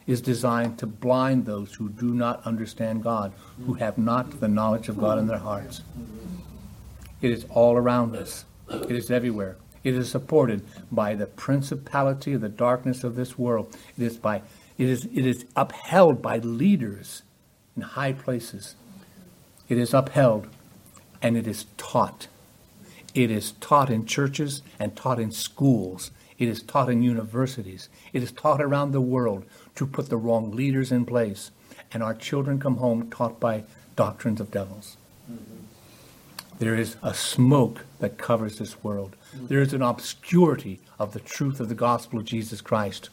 is 0.10 0.22
designed 0.22 0.80
to 0.80 0.88
blind 0.88 1.46
those 1.46 1.76
who 1.76 1.88
do 1.88 2.16
not 2.16 2.44
understand 2.44 3.04
God, 3.04 3.32
who 3.68 3.76
have 3.76 3.96
not 3.96 4.40
the 4.40 4.48
knowledge 4.48 4.90
of 4.90 4.98
God 4.98 5.20
in 5.20 5.28
their 5.28 5.38
hearts. 5.38 5.82
It 7.22 7.30
is 7.30 7.46
all 7.52 7.78
around 7.78 8.16
us, 8.16 8.44
it 8.72 8.92
is 8.92 9.12
everywhere. 9.12 9.58
It 9.84 9.94
is 9.94 10.10
supported 10.10 10.66
by 10.92 11.14
the 11.14 11.28
principality 11.28 12.34
of 12.34 12.42
the 12.42 12.50
darkness 12.50 13.04
of 13.04 13.16
this 13.16 13.38
world. 13.38 13.78
It 13.98 14.04
is 14.04 14.18
by 14.18 14.42
it 14.80 14.90
is 14.90 15.06
it 15.06 15.28
is 15.28 15.46
upheld 15.56 16.24
by 16.24 16.40
leaders 16.40 17.22
in 17.76 17.84
high 17.84 18.14
places. 18.14 18.76
It 19.70 19.78
is 19.78 19.94
upheld 19.94 20.48
and 21.22 21.38
it 21.38 21.48
is 21.48 21.68
taught. 21.78 22.28
It 23.14 23.30
is 23.30 23.52
taught 23.62 23.92
in 23.92 24.08
churches 24.08 24.64
and 24.80 24.96
taught 24.96 25.20
in 25.20 25.32
schools 25.32 26.10
it 26.40 26.48
is 26.48 26.64
taught 26.64 26.90
in 26.90 27.04
universities. 27.04 27.90
It 28.14 28.24
is 28.24 28.32
taught 28.32 28.62
around 28.62 28.92
the 28.92 29.02
world 29.02 29.46
to 29.76 29.86
put 29.86 30.10
the 30.10 30.18
wrong 30.18 30.52
leaders 30.52 30.92
in 30.92 31.06
place. 31.06 31.52
And 31.92 32.02
our 32.02 32.14
children 32.16 32.60
come 32.60 32.78
home 32.78 33.10
taught 33.10 33.40
by 33.40 33.66
doctrines 33.96 34.40
of 34.40 34.50
devils. 34.50 34.98
Mm-hmm. 35.30 35.56
There 36.60 36.76
is 36.76 36.96
a 37.04 37.14
smoke 37.14 37.86
that 38.00 38.18
covers 38.18 38.58
this 38.58 38.84
world. 38.84 39.16
Mm-hmm. 39.36 39.48
There 39.48 39.62
is 39.62 39.74
an 39.74 39.82
obscurity 39.82 40.80
of 40.98 41.14
the 41.14 41.20
truth 41.20 41.60
of 41.60 41.68
the 41.70 41.76
gospel 41.76 42.20
of 42.20 42.26
Jesus 42.26 42.62
Christ. 42.62 43.10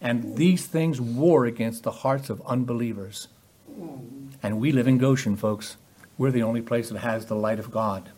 And 0.00 0.36
these 0.36 0.66
things 0.66 1.00
war 1.00 1.46
against 1.46 1.82
the 1.82 1.90
hearts 1.90 2.30
of 2.30 2.42
unbelievers. 2.46 3.28
And 4.42 4.60
we 4.60 4.70
live 4.70 4.86
in 4.86 4.98
Goshen, 4.98 5.36
folks. 5.36 5.76
We're 6.18 6.30
the 6.30 6.42
only 6.42 6.62
place 6.62 6.90
that 6.90 6.98
has 6.98 7.26
the 7.26 7.34
light 7.34 7.58
of 7.58 7.70
God. 7.70 8.10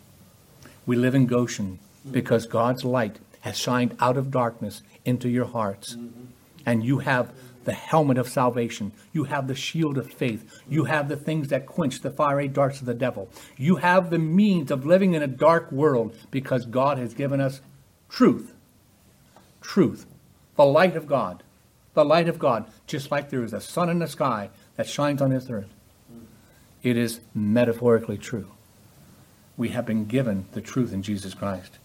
We 0.85 0.95
live 0.95 1.15
in 1.15 1.25
Goshen 1.25 1.79
because 2.11 2.45
God's 2.45 2.83
light 2.83 3.19
has 3.41 3.57
shined 3.57 3.95
out 3.99 4.17
of 4.17 4.31
darkness 4.31 4.81
into 5.05 5.29
your 5.29 5.45
hearts. 5.45 5.95
Mm-hmm. 5.95 6.25
And 6.65 6.83
you 6.83 6.99
have 6.99 7.33
the 7.67 7.73
helmet 7.73 8.17
of 8.17 8.29
salvation. 8.29 8.93
You 9.11 9.25
have 9.25 9.47
the 9.47 9.55
shield 9.55 9.97
of 9.97 10.09
faith. 10.11 10.61
You 10.69 10.85
have 10.85 11.09
the 11.09 11.17
things 11.17 11.49
that 11.49 11.65
quench 11.65 12.01
the 12.01 12.09
fiery 12.09 12.47
darts 12.47 12.79
of 12.79 12.85
the 12.85 12.93
devil. 12.93 13.29
You 13.57 13.75
have 13.75 14.09
the 14.09 14.19
means 14.19 14.71
of 14.71 14.85
living 14.85 15.13
in 15.13 15.21
a 15.21 15.27
dark 15.27 15.69
world 15.69 16.15
because 16.31 16.65
God 16.65 16.97
has 16.97 17.13
given 17.13 17.41
us 17.41 17.59
truth. 18.09 18.53
Truth. 19.59 20.05
The 20.55 20.65
light 20.65 20.95
of 20.95 21.07
God. 21.07 21.43
The 21.93 22.05
light 22.05 22.29
of 22.29 22.39
God. 22.39 22.71
Just 22.85 23.11
like 23.11 23.29
there 23.29 23.43
is 23.43 23.51
a 23.51 23.59
sun 23.59 23.89
in 23.89 23.99
the 23.99 24.07
sky 24.07 24.49
that 24.77 24.87
shines 24.87 25.21
on 25.21 25.31
this 25.31 25.49
earth. 25.49 25.73
It 26.83 26.95
is 26.95 27.19
metaphorically 27.35 28.17
true. 28.17 28.47
We 29.57 29.69
have 29.69 29.85
been 29.85 30.05
given 30.05 30.45
the 30.53 30.61
truth 30.61 30.93
in 30.93 31.01
Jesus 31.01 31.33
Christ. 31.33 31.79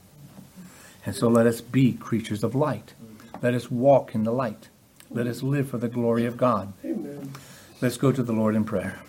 And 1.04 1.14
so 1.14 1.28
let 1.28 1.46
us 1.46 1.60
be 1.60 1.92
creatures 1.94 2.44
of 2.44 2.54
light. 2.54 2.94
Let 3.40 3.54
us 3.54 3.70
walk 3.70 4.14
in 4.14 4.24
the 4.24 4.32
light. 4.32 4.68
Let 5.10 5.26
us 5.26 5.42
live 5.42 5.68
for 5.68 5.78
the 5.78 5.88
glory 5.88 6.24
of 6.26 6.36
God. 6.36 6.72
Amen. 6.84 7.32
Let's 7.80 7.96
go 7.96 8.12
to 8.12 8.22
the 8.22 8.32
Lord 8.32 8.54
in 8.54 8.64
prayer. 8.64 9.00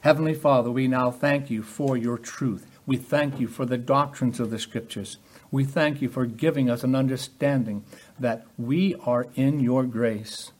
Heavenly 0.00 0.34
Father, 0.34 0.70
we 0.70 0.88
now 0.88 1.12
thank 1.12 1.48
you 1.48 1.62
for 1.62 1.96
your 1.96 2.18
truth. 2.18 2.66
We 2.84 2.96
thank 2.96 3.38
you 3.38 3.46
for 3.46 3.64
the 3.64 3.78
doctrines 3.78 4.40
of 4.40 4.50
the 4.50 4.58
Scriptures. 4.58 5.18
We 5.52 5.64
thank 5.64 6.02
you 6.02 6.08
for 6.08 6.26
giving 6.26 6.68
us 6.68 6.82
an 6.82 6.96
understanding 6.96 7.84
that 8.18 8.44
we 8.58 8.96
are 9.06 9.28
in 9.36 9.60
your 9.60 9.84
grace, 9.84 10.50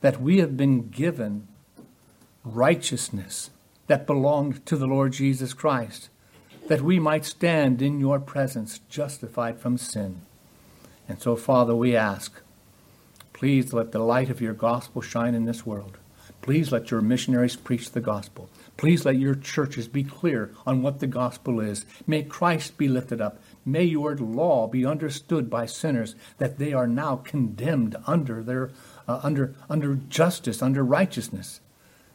that 0.00 0.20
we 0.20 0.38
have 0.38 0.56
been 0.56 0.88
given 0.88 1.46
righteousness 2.44 3.50
that 3.86 4.06
belonged 4.06 4.64
to 4.66 4.76
the 4.76 4.86
Lord 4.86 5.12
Jesus 5.12 5.54
Christ, 5.54 6.08
that 6.68 6.82
we 6.82 6.98
might 6.98 7.24
stand 7.24 7.82
in 7.82 8.00
your 8.00 8.18
presence 8.18 8.80
justified 8.88 9.58
from 9.58 9.78
sin. 9.78 10.22
And 11.08 11.20
so, 11.20 11.36
Father, 11.36 11.74
we 11.74 11.96
ask, 11.96 12.40
please 13.32 13.72
let 13.72 13.92
the 13.92 13.98
light 13.98 14.30
of 14.30 14.40
your 14.40 14.54
gospel 14.54 15.02
shine 15.02 15.34
in 15.34 15.44
this 15.44 15.66
world. 15.66 15.98
Please 16.40 16.72
let 16.72 16.90
your 16.90 17.00
missionaries 17.00 17.54
preach 17.54 17.90
the 17.90 18.00
gospel. 18.00 18.48
Please 18.76 19.04
let 19.04 19.16
your 19.16 19.34
churches 19.34 19.86
be 19.86 20.02
clear 20.02 20.50
on 20.66 20.82
what 20.82 20.98
the 20.98 21.06
gospel 21.06 21.60
is. 21.60 21.86
May 22.06 22.24
Christ 22.24 22.76
be 22.76 22.88
lifted 22.88 23.20
up. 23.20 23.40
May 23.64 23.84
your 23.84 24.16
law 24.16 24.66
be 24.66 24.84
understood 24.84 25.48
by 25.48 25.66
sinners 25.66 26.16
that 26.38 26.58
they 26.58 26.72
are 26.72 26.88
now 26.88 27.16
condemned 27.16 27.96
under 28.06 28.42
their 28.42 28.70
uh, 29.06 29.20
under 29.22 29.54
under 29.68 29.96
justice, 29.96 30.62
under 30.62 30.84
righteousness 30.84 31.60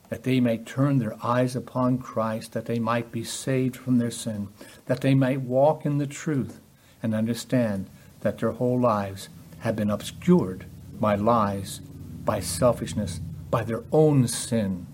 that 0.10 0.24
they 0.24 0.40
may 0.40 0.58
turn 0.58 1.00
their 1.00 1.16
eyes 1.24 1.56
upon 1.56 1.98
Christ, 1.98 2.54
that 2.54 2.66
they 2.66 2.80
might 2.80 3.12
be 3.12 3.24
saved 3.24 3.76
from 3.76 3.98
their 3.98 4.12
sin, 4.12 4.48
that 4.86 5.02
they 5.02 5.14
might 5.14 5.42
walk 5.42 5.86
in 5.86 5.98
the 5.98 6.08
truth 6.08 6.60
and 7.04 7.14
understand 7.14 7.90
that 8.22 8.38
their 8.40 8.52
whole 8.52 8.80
lives 8.80 9.30
have 9.60 9.76
been 9.76 9.90
obscured 9.90 10.66
by 11.00 11.16
lies, 11.16 11.80
by 12.24 12.40
selfishness, 12.40 13.20
by 13.50 13.64
their 13.64 13.84
own 13.92 14.28
sin, 14.28 14.88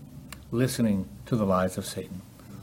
listening 0.51 1.07
to 1.25 1.35
the 1.35 1.45
lies 1.45 1.77
of 1.77 1.85
Satan. 1.85 2.21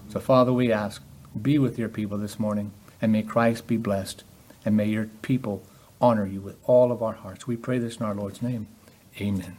So, 0.08 0.20
Father, 0.20 0.52
we 0.52 0.72
ask, 0.72 1.02
be 1.40 1.58
with 1.58 1.78
your 1.78 1.88
people 1.88 2.18
this 2.18 2.38
morning, 2.38 2.72
and 3.00 3.12
may 3.12 3.22
Christ 3.22 3.66
be 3.66 3.76
blessed, 3.76 4.24
and 4.64 4.76
may 4.76 4.86
your 4.86 5.06
people 5.22 5.62
honor 6.00 6.26
you 6.26 6.40
with 6.40 6.56
all 6.64 6.90
of 6.90 7.02
our 7.02 7.12
hearts. 7.12 7.46
We 7.46 7.56
pray 7.56 7.78
this 7.78 7.96
in 7.96 8.06
our 8.06 8.14
Lord's 8.14 8.42
name. 8.42 8.66
Amen. 9.20 9.56